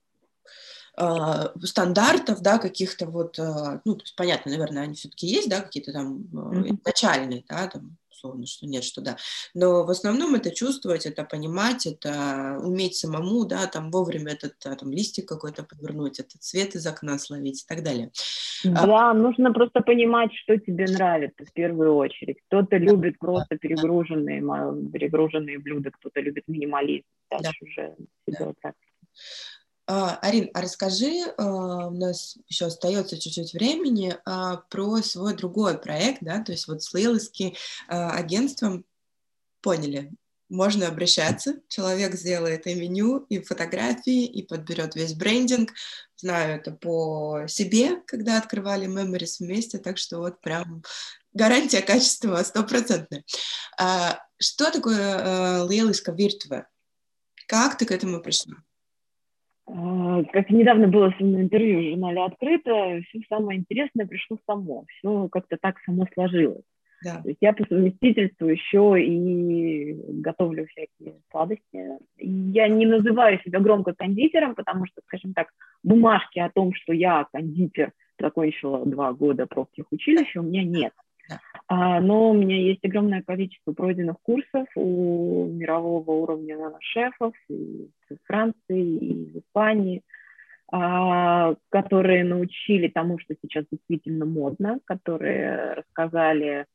э, 0.98 1.66
стандартов, 1.66 2.40
да, 2.40 2.58
каких-то 2.58 3.06
вот, 3.06 3.38
э, 3.38 3.80
ну, 3.84 3.94
то 3.94 4.02
есть, 4.02 4.16
понятно, 4.16 4.50
наверное, 4.52 4.82
они 4.82 4.94
все-таки 4.94 5.26
есть, 5.26 5.48
да, 5.48 5.60
какие-то 5.60 5.92
там 5.92 6.22
э, 6.22 6.36
mm-hmm. 6.36 6.78
начальные, 6.84 7.44
да, 7.48 7.68
там, 7.68 7.96
условно, 8.22 8.46
что 8.46 8.66
нет, 8.66 8.84
что 8.84 9.00
да. 9.00 9.16
Но 9.54 9.84
в 9.84 9.90
основном 9.90 10.34
это 10.34 10.54
чувствовать, 10.54 11.06
это 11.06 11.24
понимать, 11.24 11.86
это 11.86 12.58
уметь 12.62 12.96
самому, 12.96 13.44
да, 13.44 13.66
там 13.66 13.90
вовремя 13.90 14.32
этот 14.32 14.58
там 14.58 14.90
листик 14.90 15.28
какой-то 15.28 15.64
повернуть, 15.64 16.20
этот 16.20 16.42
цвет 16.42 16.74
из 16.74 16.86
окна 16.86 17.18
словить 17.18 17.62
и 17.62 17.66
так 17.66 17.82
далее. 17.82 18.10
А 18.64 18.86
да, 18.86 19.10
а, 19.10 19.14
нужно 19.14 19.52
просто 19.52 19.80
понимать, 19.80 20.32
что 20.34 20.56
тебе 20.58 20.86
нравится 20.86 21.44
в 21.44 21.52
первую 21.52 21.94
очередь. 21.94 22.38
Кто-то 22.46 22.76
любит 22.76 23.18
просто 23.18 23.58
перегруженные, 23.58 24.40
перегруженные 24.92 25.58
блюда, 25.58 25.90
кто-то 25.90 26.20
любит 26.20 26.44
минимализм. 26.46 27.04
Дальше 27.30 27.52
да. 27.60 27.66
уже 27.66 27.96
да. 28.62 28.72
А, 29.94 30.16
Арин, 30.22 30.48
а 30.54 30.62
расскажи, 30.62 31.34
а, 31.36 31.88
у 31.88 31.90
нас 31.90 32.38
еще 32.48 32.64
остается 32.64 33.18
чуть-чуть 33.18 33.52
времени, 33.52 34.16
а, 34.24 34.56
про 34.70 35.02
свой 35.02 35.36
другой 35.36 35.76
проект, 35.76 36.22
да, 36.22 36.42
то 36.42 36.50
есть 36.52 36.66
вот 36.66 36.82
с 36.82 36.94
Лейловским 36.94 37.52
агентством, 37.88 38.86
поняли, 39.60 40.10
можно 40.48 40.88
обращаться, 40.88 41.56
человек 41.68 42.14
сделает 42.14 42.66
и 42.66 42.74
меню, 42.74 43.26
и 43.28 43.42
фотографии, 43.42 44.24
и 44.24 44.42
подберет 44.42 44.94
весь 44.94 45.12
брендинг. 45.12 45.74
Знаю 46.16 46.56
это 46.56 46.70
по 46.70 47.44
себе, 47.46 48.00
когда 48.06 48.38
открывали 48.38 48.88
Memories 48.88 49.40
вместе, 49.40 49.76
так 49.76 49.98
что 49.98 50.18
вот 50.18 50.40
прям 50.40 50.82
гарантия 51.34 51.82
качества 51.82 52.42
стопроцентная. 52.42 53.24
Что 54.38 54.70
такое 54.70 55.64
Лейловская 55.64 56.14
Virtue? 56.14 56.64
Как 57.46 57.76
ты 57.76 57.84
к 57.84 57.90
этому 57.90 58.22
пришла? 58.22 58.54
А, 59.66 60.24
как 60.24 60.50
недавно 60.50 60.88
было 60.88 61.14
со 61.16 61.24
мной 61.24 61.42
интервью 61.42 61.80
в 61.80 61.90
журнале 61.90 62.24
«Открыто», 62.24 63.00
все 63.08 63.20
самое 63.28 63.60
интересное 63.60 64.06
пришло 64.06 64.38
само, 64.46 64.84
все 64.88 65.28
как-то 65.28 65.56
так 65.56 65.78
само 65.84 66.06
сложилось. 66.14 66.64
Да. 67.04 67.20
То 67.20 67.28
есть 67.28 67.38
я 67.40 67.52
по 67.52 67.64
совместительству 67.66 68.46
еще 68.46 69.02
и 69.02 69.94
готовлю 70.20 70.66
всякие 70.68 71.20
сладости. 71.30 71.98
Я 72.16 72.68
не 72.68 72.86
называю 72.86 73.40
себя 73.40 73.58
громко 73.60 73.92
кондитером, 73.92 74.54
потому 74.54 74.86
что, 74.86 75.00
скажем 75.06 75.34
так, 75.34 75.48
бумажки 75.82 76.38
о 76.38 76.50
том, 76.50 76.72
что 76.74 76.92
я 76.92 77.26
кондитер, 77.32 77.92
закончила 78.20 78.86
два 78.86 79.12
года 79.12 79.46
профтехучилища, 79.46 80.40
у 80.40 80.44
меня 80.44 80.62
нет. 80.62 80.92
А, 81.74 82.00
но 82.00 82.30
у 82.30 82.34
меня 82.34 82.56
есть 82.56 82.84
огромное 82.84 83.22
количество 83.22 83.72
пройденных 83.72 84.16
курсов 84.20 84.66
у 84.74 85.46
мирового 85.46 86.10
уровня 86.10 86.58
шефов 86.80 87.32
и 87.48 87.88
в 88.10 88.16
Франции, 88.26 88.96
и 88.98 89.24
в 89.32 89.38
Испании, 89.38 90.02
а, 90.70 91.54
которые 91.70 92.24
научили 92.24 92.88
тому, 92.88 93.18
что 93.20 93.34
сейчас 93.40 93.64
действительно 93.72 94.26
модно, 94.26 94.80
которые 94.84 95.72
рассказали 95.72 96.66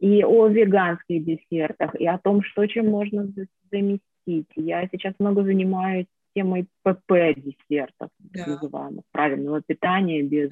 и 0.00 0.22
о 0.22 0.48
веганских 0.48 1.24
десертах, 1.24 1.94
и 1.94 2.06
о 2.06 2.18
том, 2.18 2.42
что 2.42 2.66
чем 2.66 2.90
можно 2.90 3.28
заместить. 3.72 4.50
Я 4.54 4.86
сейчас 4.92 5.14
много 5.18 5.44
занимаюсь 5.44 6.08
темой 6.34 6.66
ПП 6.82 7.32
десертов, 7.36 8.10
да. 8.18 8.46
называемых, 8.46 9.04
правильного 9.12 9.62
питания 9.62 10.22
без, 10.22 10.50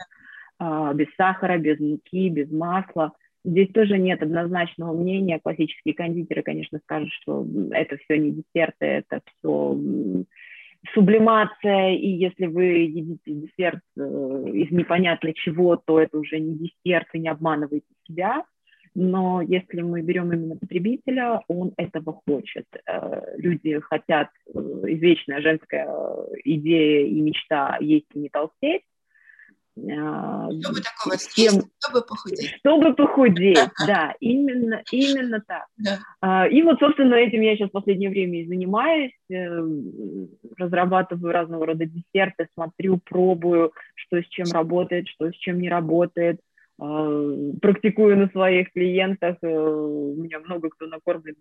а, 0.58 0.94
без 0.94 1.08
сахара, 1.18 1.58
без 1.58 1.78
муки, 1.80 2.30
без 2.30 2.50
масла– 2.50 3.12
Здесь 3.44 3.68
тоже 3.72 3.98
нет 3.98 4.22
однозначного 4.22 4.98
мнения. 4.98 5.40
Классические 5.42 5.94
кондитеры, 5.94 6.42
конечно, 6.42 6.78
скажут, 6.82 7.10
что 7.12 7.46
это 7.72 7.98
все 7.98 8.18
не 8.18 8.30
десерты, 8.32 8.86
это 8.86 9.20
все 9.26 10.24
сублимация, 10.92 11.94
и 11.94 12.08
если 12.08 12.46
вы 12.46 12.64
едите 12.64 13.20
десерт 13.32 13.80
э, 13.96 14.00
из 14.52 14.70
непонятно 14.70 15.32
чего, 15.32 15.76
то 15.76 16.00
это 16.00 16.18
уже 16.18 16.38
не 16.38 16.54
десерт, 16.54 17.08
и 17.14 17.18
не 17.18 17.28
обманывайте 17.28 17.86
себя. 18.06 18.44
Но 18.94 19.40
если 19.40 19.80
мы 19.80 20.02
берем 20.02 20.32
именно 20.32 20.56
потребителя, 20.56 21.40
он 21.48 21.72
этого 21.76 22.20
хочет. 22.26 22.66
Э, 22.86 23.34
люди 23.36 23.80
хотят, 23.80 24.28
э, 24.46 24.58
извечная 24.58 25.40
женская 25.40 25.88
идея 26.44 27.06
и 27.06 27.20
мечта 27.20 27.78
есть 27.80 28.06
и 28.14 28.18
не 28.18 28.28
толстеть, 28.28 28.82
чтобы 29.76 30.80
такого 30.80 31.16
съесть, 31.16 31.66
чтобы 31.78 32.06
похудеть. 32.06 32.54
Чтобы 32.60 32.94
похудеть, 32.94 33.58
да, 33.86 34.14
именно, 34.20 34.82
именно 34.92 35.42
так. 35.46 35.66
Да. 35.76 35.98
А, 36.20 36.46
и 36.46 36.62
вот, 36.62 36.78
собственно, 36.78 37.14
этим 37.14 37.40
я 37.40 37.56
сейчас 37.56 37.70
в 37.70 37.72
последнее 37.72 38.10
время 38.10 38.42
и 38.42 38.46
занимаюсь, 38.46 39.12
э, 39.30 39.68
разрабатываю 40.58 41.32
разного 41.32 41.66
рода 41.66 41.86
десерты, 41.86 42.48
смотрю, 42.54 43.00
пробую, 43.04 43.72
что 43.94 44.22
с 44.22 44.26
чем 44.26 44.46
работает, 44.52 45.08
что 45.08 45.30
с 45.30 45.34
чем 45.34 45.60
не 45.60 45.68
работает, 45.68 46.40
а, 46.78 47.32
практикую 47.60 48.16
на 48.16 48.28
своих 48.28 48.72
клиентах, 48.72 49.38
э, 49.42 49.48
у 49.48 50.14
меня 50.14 50.38
много 50.38 50.70
кто 50.70 50.86
накормлен 50.86 51.34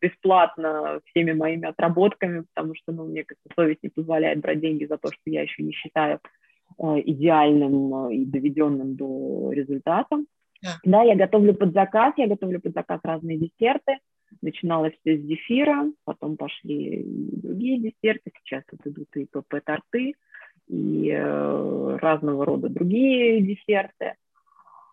бесплатно 0.00 1.00
всеми 1.06 1.32
моими 1.32 1.68
отработками, 1.68 2.44
потому 2.54 2.74
что, 2.74 2.92
ну, 2.92 3.04
мне 3.06 3.24
как-то 3.24 3.54
совесть 3.54 3.82
не 3.82 3.90
позволяет 3.90 4.40
брать 4.40 4.60
деньги 4.60 4.86
за 4.86 4.96
то, 4.96 5.08
что 5.08 5.20
я 5.26 5.42
еще 5.42 5.62
не 5.62 5.72
считаю 5.72 6.20
Э, 6.20 6.39
идеальным 6.78 8.06
э, 8.06 8.14
и 8.14 8.24
доведенным 8.24 8.96
до 8.96 9.50
результата. 9.52 10.24
Да. 10.62 10.78
да, 10.84 11.02
я 11.02 11.16
готовлю 11.16 11.54
под 11.54 11.72
заказ, 11.72 12.14
я 12.16 12.26
готовлю 12.26 12.60
под 12.60 12.74
заказ 12.74 13.00
разные 13.02 13.38
десерты. 13.38 13.98
Начиналось 14.42 14.92
все 15.00 15.18
с 15.18 15.22
зефира, 15.22 15.90
потом 16.04 16.36
пошли 16.36 17.02
другие 17.04 17.78
десерты, 17.78 18.30
сейчас 18.44 18.62
вот 18.70 18.86
идут 18.86 19.08
и 19.16 19.24
ПП-торты, 19.24 20.14
и 20.68 21.10
э, 21.10 21.98
разного 22.00 22.44
рода 22.44 22.68
другие 22.68 23.40
десерты. 23.40 24.14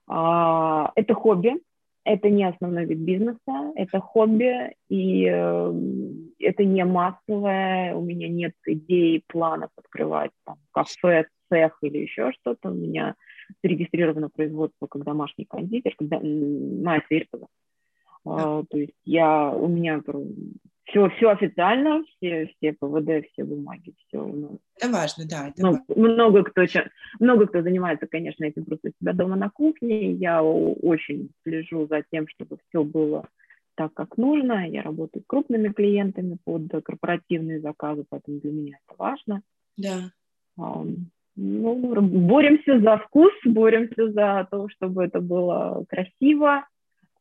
А, 0.08 0.92
это 0.96 1.14
хобби, 1.14 1.56
это 2.04 2.30
не 2.30 2.46
основной 2.46 2.86
вид 2.86 3.00
бизнеса, 3.00 3.74
это 3.76 4.00
хобби, 4.00 4.74
и 4.90 5.28
э, 5.30 5.74
это 6.40 6.64
не 6.64 6.86
массовое, 6.86 7.94
у 7.94 8.02
меня 8.02 8.30
нет 8.30 8.54
идей, 8.66 9.24
планов 9.28 9.70
открывать 9.76 10.32
там, 10.46 10.56
кафе, 10.72 11.26
цех 11.50 11.78
или 11.82 12.00
еще 12.00 12.32
что-то. 12.34 12.70
У 12.70 12.74
меня 12.74 13.16
зарегистрировано 13.64 14.30
производство 14.30 14.88
как 14.88 15.04
домашний 15.04 15.46
кондитер, 15.46 15.96
когда 15.98 16.20
Майя 16.20 17.04
Свиртова. 17.08 17.48
А, 18.26 18.64
то 18.70 18.78
есть 18.78 18.94
я, 19.06 19.50
у 19.52 19.68
меня 19.68 20.02
все, 20.86 21.10
все 21.10 21.30
официально, 21.30 22.04
все, 22.16 22.48
все 22.48 22.74
ПВД, 22.74 23.28
все 23.32 23.44
бумаги, 23.44 23.94
все 24.08 24.24
у 24.24 24.36
нас. 24.36 24.58
Это 24.80 24.92
важно, 24.92 25.26
да. 25.28 25.48
Это 25.50 25.62
ну, 25.62 25.72
важно. 25.72 25.84
Много, 25.96 26.44
кто, 26.44 26.64
много 27.20 27.48
кто 27.48 27.62
занимается, 27.62 28.08
конечно, 28.08 28.46
этим 28.46 28.66
просто 28.66 28.90
у 28.90 28.92
себя 29.02 29.14
дома 29.14 29.36
на 29.36 29.50
кухне. 29.50 30.12
Я 30.12 30.44
очень 30.44 31.32
слежу 31.44 31.88
за 31.88 32.04
тем, 32.10 32.28
чтобы 32.28 32.58
все 32.70 32.84
было 32.84 33.28
так, 33.76 33.94
как 33.94 34.18
нужно. 34.18 34.68
Я 34.68 34.82
работаю 34.82 35.24
с 35.24 35.28
крупными 35.28 35.70
клиентами 35.70 36.38
под 36.44 36.70
корпоративные 36.84 37.60
заказы, 37.60 38.06
поэтому 38.10 38.40
для 38.40 38.52
меня 38.52 38.78
это 38.86 38.96
важно. 38.98 39.42
Да. 39.78 40.12
Ну, 41.40 42.02
боремся 42.02 42.80
за 42.80 42.98
вкус, 42.98 43.32
боремся 43.46 44.12
за 44.12 44.48
то, 44.50 44.68
чтобы 44.70 45.06
это 45.06 45.22
было 45.22 45.86
красиво. 45.88 46.66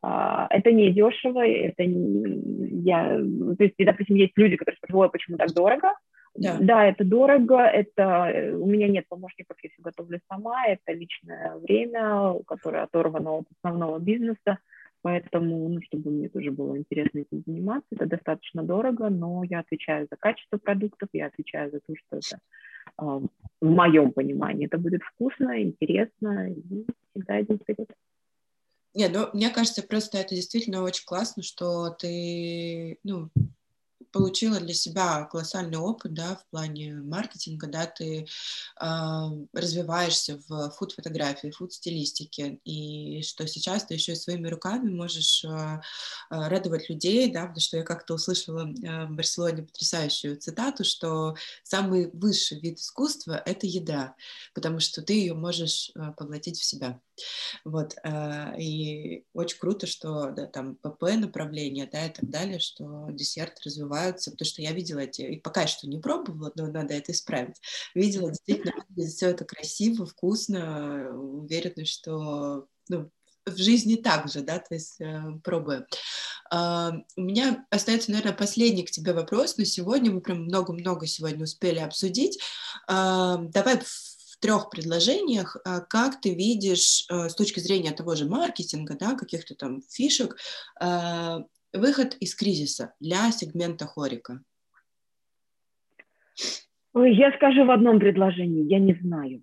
А, 0.01 0.47
это 0.49 0.71
не 0.71 0.91
дешево, 0.91 1.45
это 1.45 1.85
не, 1.85 2.81
я, 2.83 3.17
то 3.17 3.63
есть, 3.63 3.75
допустим, 3.77 4.15
есть 4.15 4.33
люди, 4.35 4.55
которые 4.55 4.77
спрашивают, 4.77 5.11
почему 5.11 5.37
так 5.37 5.53
дорого. 5.53 5.93
Да. 6.35 6.57
да, 6.59 6.85
это 6.85 7.03
дорого, 7.03 7.61
это 7.61 8.53
у 8.59 8.67
меня 8.67 8.87
нет 8.87 9.05
помощников, 9.07 9.57
я 9.63 9.69
все 9.69 9.81
готовлю 9.81 10.19
сама, 10.29 10.67
это 10.67 10.93
личное 10.93 11.55
время, 11.57 12.35
которое 12.45 12.83
оторвано 12.83 13.39
от 13.39 13.45
основного 13.57 13.97
бизнеса, 13.97 14.59
поэтому, 15.01 15.67
ну, 15.67 15.81
чтобы 15.81 16.11
мне 16.11 16.29
тоже 16.29 16.51
было 16.51 16.77
интересно 16.77 17.19
этим 17.19 17.41
заниматься, 17.43 17.87
это 17.91 18.05
достаточно 18.05 18.61
дорого, 18.61 19.09
но 19.09 19.43
я 19.45 19.59
отвечаю 19.59 20.07
за 20.11 20.15
качество 20.15 20.57
продуктов, 20.57 21.09
я 21.11 21.25
отвечаю 21.25 21.71
за 21.71 21.79
то, 21.79 21.95
что 21.95 22.17
это 22.17 23.27
в 23.61 23.69
моем 23.69 24.11
понимании. 24.11 24.67
Это 24.67 24.77
будет 24.77 25.01
вкусно, 25.03 25.61
интересно 25.61 26.51
и 26.51 26.85
всегда 27.11 27.41
идем 27.41 27.57
вперед. 27.57 27.89
Нет, 28.93 29.11
ну, 29.13 29.27
мне 29.33 29.49
кажется, 29.49 29.83
просто 29.83 30.17
это 30.17 30.33
действительно 30.33 30.81
очень 30.81 31.05
классно, 31.05 31.43
что 31.43 31.89
ты, 31.91 32.97
ну, 33.03 33.29
получила 34.11 34.59
для 34.59 34.73
себя 34.73 35.25
колоссальный 35.25 35.77
опыт, 35.77 36.13
да, 36.13 36.35
в 36.35 36.45
плане 36.49 36.95
маркетинга, 36.95 37.67
да, 37.67 37.85
ты 37.85 38.27
э, 38.79 38.85
развиваешься 39.53 40.41
в 40.47 40.71
фуд-фотографии, 40.71 41.51
фуд-стилистике, 41.51 42.59
и 42.63 43.21
что 43.23 43.47
сейчас 43.47 43.85
ты 43.85 43.95
еще 43.95 44.13
и 44.13 44.15
своими 44.15 44.47
руками 44.47 44.89
можешь 44.89 45.43
э, 45.43 45.81
радовать 46.29 46.89
людей, 46.89 47.31
да, 47.31 47.41
потому 47.41 47.59
что 47.59 47.77
я 47.77 47.83
как-то 47.83 48.15
услышала 48.15 48.65
в 48.65 49.09
Барселоне 49.09 49.63
потрясающую 49.63 50.37
цитату, 50.37 50.83
что 50.83 51.35
самый 51.63 52.09
высший 52.11 52.59
вид 52.59 52.79
искусства— 52.79 53.41
это 53.45 53.67
еда, 53.67 54.15
потому 54.53 54.79
что 54.79 55.01
ты 55.01 55.13
ее 55.13 55.33
можешь 55.33 55.91
э, 55.95 56.11
поглотить 56.17 56.59
в 56.59 56.63
себя. 56.63 56.99
Вот, 57.65 57.95
э, 58.03 58.59
и 58.59 59.25
очень 59.33 59.57
круто, 59.57 59.87
что 59.87 60.31
да, 60.31 60.45
там 60.45 60.75
ПП 60.75 61.03
направление, 61.15 61.89
да, 61.91 62.05
и 62.05 62.13
так 62.13 62.29
далее, 62.29 62.59
что 62.59 63.07
десерт 63.09 63.59
развиваются, 63.87 64.31
потому 64.31 64.45
что 64.45 64.61
я 64.61 64.71
видела 64.71 64.99
эти, 64.99 65.21
и 65.21 65.39
пока 65.39 65.67
что 65.67 65.87
не 65.87 65.99
пробовала, 65.99 66.51
но 66.55 66.67
надо 66.67 66.93
это 66.93 67.11
исправить, 67.11 67.55
видела 67.93 68.29
действительно 68.29 68.73
все 69.07 69.29
это 69.29 69.45
красиво, 69.45 70.05
вкусно, 70.05 71.11
уверена, 71.11 71.85
что 71.85 72.67
ну, 72.89 73.09
в 73.45 73.57
жизни 73.57 73.95
так 73.95 74.29
же, 74.29 74.41
да, 74.41 74.59
то 74.59 74.73
есть 74.73 74.99
э, 74.99 75.21
пробуем. 75.43 75.85
Uh, 76.53 77.01
у 77.17 77.21
меня 77.21 77.65
остается, 77.71 78.09
наверное, 78.09 78.31
последний 78.31 78.83
к 78.83 78.91
тебе 78.91 79.11
вопрос, 79.11 79.57
но 79.57 79.65
сегодня 79.65 80.11
мы 80.11 80.21
прям 80.21 80.43
много-много 80.43 81.05
сегодня 81.05 81.43
успели 81.43 81.79
обсудить. 81.79 82.39
Uh, 82.89 83.49
давай 83.51 83.81
трех 84.39 84.69
предложениях, 84.69 85.57
а, 85.65 85.81
как 85.81 86.21
ты 86.21 86.33
видишь 86.33 87.05
э, 87.09 87.29
с 87.29 87.35
точки 87.35 87.59
зрения 87.59 87.91
того 87.91 88.15
же 88.15 88.25
маркетинга, 88.25 88.95
да, 88.95 89.15
каких-то 89.15 89.55
там 89.55 89.81
фишек, 89.89 90.37
э, 90.79 91.39
выход 91.73 92.15
из 92.19 92.35
кризиса 92.35 92.93
для 92.99 93.31
сегмента 93.31 93.85
хорика? 93.85 94.41
Ой, 96.93 97.13
я 97.15 97.31
скажу 97.33 97.65
в 97.65 97.71
одном 97.71 97.99
предложении, 97.99 98.63
я 98.63 98.79
не 98.79 98.95
знаю. 98.95 99.41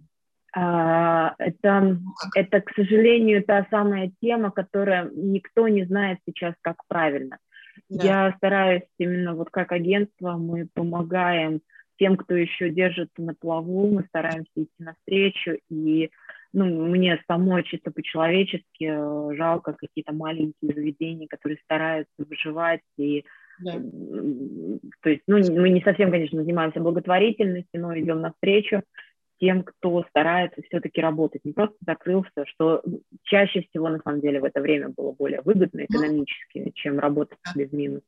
А, 0.57 1.35
это, 1.39 1.81
ну, 1.81 2.01
это, 2.35 2.61
к 2.61 2.73
сожалению, 2.75 3.45
та 3.45 3.67
самая 3.71 4.13
тема, 4.21 4.51
которая 4.51 5.11
никто 5.13 5.67
не 5.69 5.85
знает 5.85 6.19
сейчас, 6.27 6.55
как 6.61 6.77
правильно. 6.87 7.39
Да. 7.89 8.05
Я 8.05 8.35
стараюсь 8.37 8.85
именно 8.99 9.35
вот 9.35 9.51
как 9.51 9.73
агентство, 9.73 10.33
мы 10.37 10.69
помогаем 10.73 11.61
тем, 11.99 12.17
кто 12.17 12.35
еще 12.35 12.71
держится 12.71 13.23
на 13.23 13.35
плаву, 13.35 13.91
мы 13.91 14.05
стараемся 14.05 14.51
идти 14.57 14.71
навстречу, 14.79 15.59
и 15.69 16.11
ну, 16.55 16.65
мне 16.87 17.23
самой 17.27 17.63
чисто 17.65 17.91
по-человечески 17.91 18.85
э, 18.85 19.37
жалко 19.37 19.75
какие-то 19.75 20.13
маленькие 20.13 20.75
заведения, 20.75 21.27
которые 21.29 21.59
стараются 21.65 22.13
выживать, 22.19 22.81
и 22.97 23.25
да. 23.61 23.73
то 23.73 25.11
есть, 25.11 25.23
ну, 25.27 25.39
мы 25.39 25.71
не 25.71 25.81
совсем, 25.83 26.11
конечно, 26.11 26.43
занимаемся 26.43 26.81
благотворительностью, 26.81 27.81
но 27.81 27.97
идем 27.99 28.21
навстречу 28.21 28.83
тем, 29.39 29.63
кто 29.63 30.05
старается 30.09 30.63
все-таки 30.63 31.01
работать, 31.01 31.45
не 31.45 31.53
просто 31.53 31.77
закрылся, 31.87 32.47
что 32.47 32.83
чаще 33.25 33.63
всего, 33.63 33.89
на 33.89 33.99
самом 33.99 34.21
деле, 34.21 34.41
в 34.41 34.45
это 34.45 34.61
время 34.61 34.89
было 34.89 35.13
более 35.13 35.43
выгодно 35.43 35.81
ну. 35.81 35.85
экономически, 35.87 36.73
чем 36.75 36.99
работать 36.99 37.39
без 37.55 37.71
минус 37.73 38.03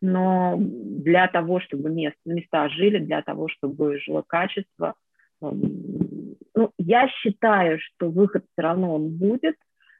но 0.00 0.56
для 0.58 1.28
того, 1.28 1.60
чтобы 1.60 1.90
мест, 1.90 2.16
места 2.24 2.68
жили, 2.68 2.98
для 2.98 3.22
того, 3.22 3.48
чтобы 3.48 3.98
жило 3.98 4.22
качество, 4.26 4.94
эм, 5.42 6.07
ну, 6.58 6.72
я 6.76 7.08
считаю, 7.08 7.78
что 7.78 8.10
выход 8.10 8.44
все 8.52 8.62
равно 8.62 8.96
он 8.96 9.10
будет, 9.10 9.54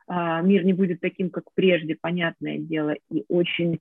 а, 0.09 0.42
мир 0.42 0.64
не 0.64 0.72
будет 0.72 1.00
таким, 1.00 1.30
как 1.30 1.44
прежде, 1.54 1.96
понятное 2.00 2.59
дело, 2.59 2.96
и 3.12 3.24
очень 3.28 3.78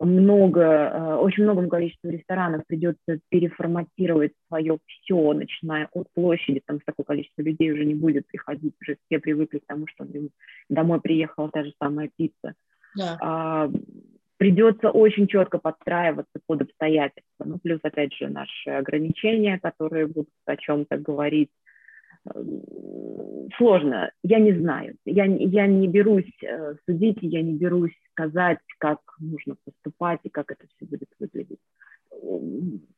много, 0.00 0.62
э, 0.62 1.14
очень 1.16 1.44
многому 1.44 1.68
количеству 1.68 2.08
ресторанов 2.10 2.62
придется 2.66 3.20
переформатировать 3.28 4.32
свое 4.48 4.78
все, 4.86 5.34
начиная 5.34 5.88
от 5.92 6.08
площади, 6.14 6.62
там 6.64 6.80
такое 6.80 7.04
количество 7.04 7.42
людей 7.42 7.70
уже 7.70 7.84
не 7.84 7.94
будет 7.94 8.26
приходить, 8.26 8.74
уже 8.80 8.96
все 9.04 9.18
привыкли 9.18 9.58
к 9.58 9.66
тому, 9.66 9.86
что 9.86 10.06
домой 10.70 11.00
приехала 11.02 11.50
та 11.50 11.62
же 11.62 11.74
самая 11.78 12.10
пицца. 12.16 12.54
Да. 12.96 13.18
А, 13.20 13.70
придется 14.38 14.90
очень 14.90 15.26
четко 15.26 15.58
подстраиваться 15.58 16.40
под 16.46 16.62
обстоятельства. 16.62 17.44
Ну, 17.44 17.58
плюс, 17.58 17.80
опять 17.82 18.14
же, 18.14 18.28
наши 18.28 18.70
ограничения, 18.70 19.60
которые 19.60 20.06
будут 20.06 20.30
о 20.46 20.56
чем-то 20.56 20.96
говорить. 20.96 21.50
Сложно, 23.56 24.10
я 24.22 24.38
не 24.38 24.58
знаю. 24.58 24.96
Я, 25.04 25.24
я 25.24 25.66
не 25.66 25.88
берусь 25.88 26.32
э, 26.42 26.74
судить, 26.86 27.18
я 27.20 27.42
не 27.42 27.52
берусь 27.52 27.92
сказать, 28.12 28.58
как 28.78 29.00
нужно 29.18 29.56
поступать 29.64 30.20
и 30.22 30.30
как 30.30 30.50
это 30.50 30.66
все 30.66 30.86
будет 30.86 31.08
выглядеть. 31.18 31.60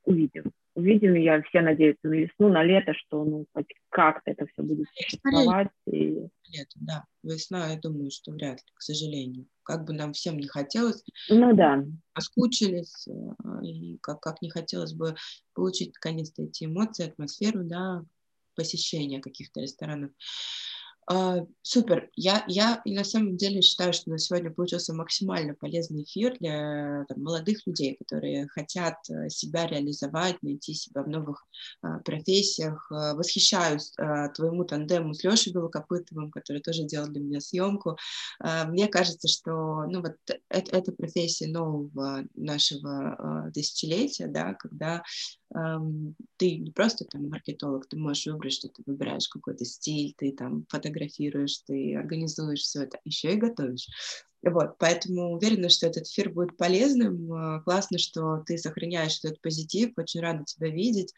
Увидим. 0.04 0.52
Увидим, 0.74 1.14
я 1.14 1.42
все 1.42 1.62
надеются 1.62 2.06
на 2.06 2.14
весну, 2.14 2.48
на 2.48 2.62
лето, 2.62 2.94
что 2.94 3.24
ну, 3.24 3.46
хоть 3.52 3.66
как-то 3.88 4.30
это 4.30 4.46
все 4.46 4.62
будет 4.62 4.86
существовать. 4.94 5.68
И... 5.86 6.28
Лето, 6.48 6.76
да. 6.76 7.04
Весна, 7.24 7.72
я 7.72 7.78
думаю, 7.80 8.10
что 8.10 8.30
вряд 8.32 8.58
ли, 8.58 8.72
к 8.74 8.82
сожалению 8.82 9.46
как 9.66 9.84
бы 9.84 9.92
нам 9.92 10.12
всем 10.12 10.38
не 10.38 10.46
хотелось. 10.46 11.02
Ну 11.28 11.54
да. 11.54 11.84
Оскучились, 12.14 13.06
э, 13.08 13.64
и 13.64 13.98
как, 14.00 14.20
как 14.20 14.40
не 14.40 14.48
хотелось 14.48 14.94
бы 14.94 15.16
получить 15.54 15.92
наконец-то 15.94 16.44
эти 16.44 16.64
эмоции, 16.64 17.08
атмосферу, 17.08 17.64
да, 17.64 18.04
посещения 18.56 19.20
каких-то 19.20 19.60
ресторанов. 19.60 20.10
Uh, 21.08 21.46
супер. 21.62 22.10
Я, 22.16 22.44
я 22.48 22.82
на 22.84 23.04
самом 23.04 23.36
деле 23.36 23.62
считаю, 23.62 23.92
что 23.92 24.10
на 24.10 24.18
сегодня 24.18 24.50
получился 24.50 24.92
максимально 24.92 25.54
полезный 25.54 26.02
эфир 26.02 26.36
для 26.40 27.04
там, 27.08 27.22
молодых 27.22 27.64
людей, 27.64 27.96
которые 27.96 28.48
хотят 28.48 28.96
э, 29.08 29.28
себя 29.28 29.68
реализовать, 29.68 30.42
найти 30.42 30.74
себя 30.74 31.04
в 31.04 31.08
новых 31.08 31.46
uh, 31.84 32.02
профессиях. 32.02 32.90
Uh, 32.92 33.14
восхищаюсь 33.14 33.92
твоему 34.34 34.64
тандему 34.64 35.14
с 35.14 35.22
Лешей 35.22 35.52
Белокопытовым, 35.52 36.32
который 36.32 36.60
тоже 36.60 36.82
делал 36.82 37.06
для 37.06 37.20
меня 37.20 37.40
съемку. 37.40 37.96
Мне 38.40 38.88
кажется, 38.88 39.28
что 39.28 39.84
ну, 39.86 40.02
вот 40.02 40.16
это, 40.26 40.76
это 40.76 40.92
профессия 40.92 41.46
нового 41.46 42.24
нашего 42.34 43.50
тысячелетия, 43.54 44.26
да, 44.26 44.54
когда 44.54 45.02
ты 46.36 46.56
не 46.56 46.70
просто 46.72 47.04
там 47.04 47.28
маркетолог, 47.28 47.86
ты 47.88 47.96
можешь 47.96 48.26
выбрать, 48.26 48.52
что 48.52 48.68
ты 48.68 48.82
выбираешь 48.84 49.28
какой-то 49.28 49.64
стиль, 49.64 50.14
ты 50.16 50.32
там 50.32 50.66
фотографируешь, 50.68 50.95
ты 51.66 51.96
организуешь 51.96 52.60
все 52.60 52.84
это, 52.84 52.98
еще 53.04 53.34
и 53.34 53.36
готовишь. 53.36 53.88
Вот, 54.42 54.78
поэтому 54.78 55.32
уверена, 55.32 55.68
что 55.68 55.86
этот 55.86 56.06
эфир 56.06 56.30
будет 56.30 56.56
полезным. 56.56 57.32
Э, 57.32 57.62
классно, 57.62 57.98
что 57.98 58.38
ты 58.46 58.58
сохраняешь 58.58 59.18
этот 59.22 59.40
позитив. 59.40 59.92
Очень 59.96 60.20
рада 60.20 60.44
тебя 60.44 60.68
видеть. 60.68 61.12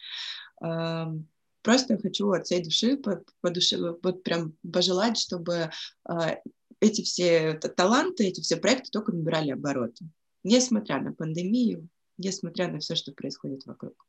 Эм, 0.62 1.28
просто 1.62 1.98
хочу 1.98 2.30
от 2.30 2.46
всей 2.46 2.64
души, 2.64 2.96
по, 2.96 3.22
по 3.40 3.50
душе, 3.50 3.76
вот 4.02 4.22
прям 4.22 4.54
пожелать, 4.72 5.18
чтобы 5.18 5.70
э, 6.08 6.36
эти 6.80 7.02
все 7.02 7.54
таланты, 7.54 8.26
эти 8.26 8.40
все 8.40 8.56
проекты 8.56 8.90
только 8.90 9.12
набирали 9.12 9.50
обороты. 9.50 10.06
Несмотря 10.44 11.00
на 11.00 11.12
пандемию, 11.12 11.88
несмотря 12.16 12.68
на 12.68 12.78
все, 12.78 12.94
что 12.94 13.12
происходит 13.12 13.66
вокруг. 13.66 14.07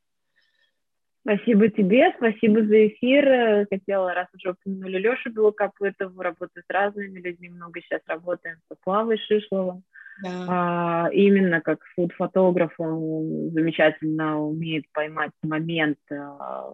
Спасибо 1.22 1.70
тебе, 1.70 2.14
спасибо 2.18 2.64
за 2.64 2.88
эфир. 2.88 3.68
Хотела, 3.70 4.14
раз 4.14 4.28
уже 4.34 4.52
упомянули 4.52 4.98
Лешу 5.00 5.32
Белокопытову, 5.32 6.22
работаю 6.22 6.64
с 6.68 6.74
разными 6.74 7.20
людьми, 7.20 7.50
много 7.50 7.82
сейчас 7.82 8.02
работаем 8.08 8.58
с 8.72 8.84
Славой 8.84 9.18
Шишловым. 9.18 9.84
Да. 10.24 10.46
А, 10.50 11.10
именно 11.14 11.62
как 11.62 11.80
фуд-фотограф 11.96 12.74
он 12.78 13.52
замечательно 13.52 14.42
умеет 14.42 14.86
поймать 14.92 15.32
момент, 15.44 15.98
а, 16.12 16.74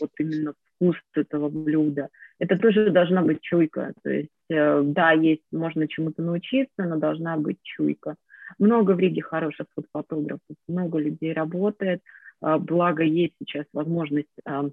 вот 0.00 0.10
именно 0.18 0.54
вкус 0.76 0.96
этого 1.14 1.48
блюда. 1.48 2.08
Это 2.38 2.58
тоже 2.58 2.90
должна 2.90 3.22
быть 3.22 3.40
чуйка. 3.40 3.92
То 4.02 4.10
есть, 4.10 4.30
э, 4.50 4.82
да, 4.84 5.12
есть, 5.12 5.42
можно 5.50 5.88
чему-то 5.88 6.22
научиться, 6.22 6.84
но 6.84 6.96
должна 6.96 7.36
быть 7.36 7.58
чуйка. 7.62 8.16
Много 8.58 8.92
в 8.92 8.98
Риге 8.98 9.22
хороших 9.22 9.66
фуд-фотографов, 9.74 10.56
много 10.68 10.98
людей 10.98 11.32
работает, 11.32 12.02
а, 12.40 12.58
благо 12.58 13.02
есть 13.02 13.34
сейчас 13.38 13.66
возможность, 13.72 14.28
а, 14.44 14.68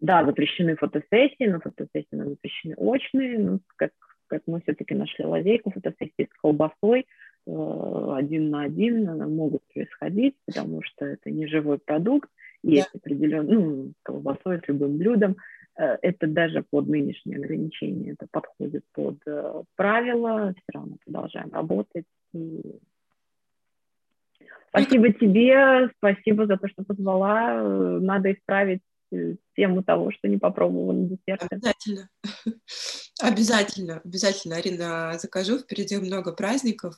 да, 0.00 0.24
запрещены 0.24 0.76
фотосессии, 0.76 1.46
но 1.46 1.60
фотосессии 1.60 2.08
у 2.12 2.16
нас 2.16 2.28
запрещены 2.28 2.74
очные, 2.76 3.38
ну, 3.38 3.60
как, 3.76 3.92
как 4.26 4.42
мы 4.46 4.60
все-таки 4.62 4.94
нашли 4.94 5.24
лазейку 5.24 5.70
фотосессии 5.70 6.28
с 6.30 6.40
колбасой, 6.40 7.06
э, 7.46 8.12
один 8.16 8.50
на 8.50 8.62
один 8.62 9.04
могут 9.34 9.62
происходить, 9.72 10.36
потому 10.46 10.82
что 10.82 11.04
это 11.04 11.30
не 11.30 11.46
живой 11.46 11.78
продукт, 11.78 12.30
есть 12.62 12.90
да. 12.92 12.98
определенный, 12.98 13.54
ну, 13.54 13.92
колбасой 14.02 14.60
с 14.60 14.68
любым 14.68 14.96
блюдом, 14.96 15.36
это 16.02 16.26
даже 16.26 16.64
под 16.68 16.88
нынешние 16.88 17.38
ограничения, 17.38 18.12
это 18.12 18.26
подходит 18.30 18.84
под 18.92 19.16
э, 19.26 19.62
правила, 19.76 20.52
все 20.54 20.78
равно 20.78 20.96
продолжаем 21.04 21.50
работать 21.52 22.06
и 22.32 22.60
Спасибо 24.68 25.12
тебе, 25.12 25.90
спасибо 25.98 26.46
за 26.46 26.56
то, 26.56 26.68
что 26.68 26.84
позвала. 26.84 27.60
Надо 27.98 28.32
исправить 28.32 28.82
э, 29.10 29.34
тему 29.56 29.82
того, 29.82 30.12
что 30.12 30.28
не 30.28 30.38
попробовала 30.38 30.92
на 30.92 31.08
десерте. 31.08 31.48
Обязательно. 31.50 32.08
Обязательно, 33.22 34.00
обязательно, 34.02 34.56
Арина, 34.56 35.18
закажу. 35.18 35.58
Впереди 35.58 35.98
много 35.98 36.32
праздников, 36.32 36.94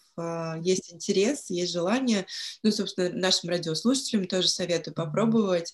есть 0.60 0.94
интерес, 0.94 1.50
есть 1.50 1.72
желание. 1.72 2.26
Ну, 2.62 2.70
собственно, 2.70 3.10
нашим 3.10 3.50
радиослушателям 3.50 4.26
тоже 4.26 4.46
советую 4.46 4.94
попробовать. 4.94 5.72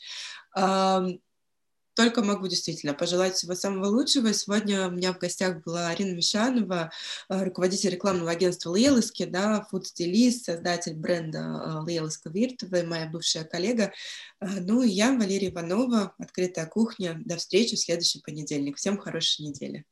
Только 1.98 2.22
могу 2.22 2.46
действительно 2.46 2.94
пожелать 2.94 3.34
всего 3.34 3.56
самого 3.56 3.86
лучшего. 3.86 4.32
Сегодня 4.32 4.86
у 4.86 4.92
меня 4.92 5.12
в 5.12 5.18
гостях 5.18 5.64
была 5.64 5.88
Арина 5.88 6.14
Мещанова, 6.14 6.92
э, 7.28 7.42
руководитель 7.42 7.90
рекламного 7.90 8.30
агентства 8.30 8.70
Лейлыски, 8.70 9.24
да, 9.24 9.66
фуд-стилист, 9.68 10.44
создатель 10.44 10.94
бренда 10.94 11.82
Лейлыска 11.84 12.30
Виртова, 12.30 12.84
моя 12.86 13.08
бывшая 13.08 13.42
коллега. 13.42 13.92
Э, 14.40 14.46
ну 14.60 14.82
и 14.82 14.88
я, 14.88 15.12
Валерия 15.12 15.48
Иванова, 15.48 16.14
«Открытая 16.18 16.66
кухня». 16.66 17.20
До 17.24 17.36
встречи 17.36 17.74
в 17.74 17.80
следующий 17.80 18.20
понедельник. 18.20 18.76
Всем 18.76 18.96
хорошей 18.96 19.46
недели. 19.46 19.84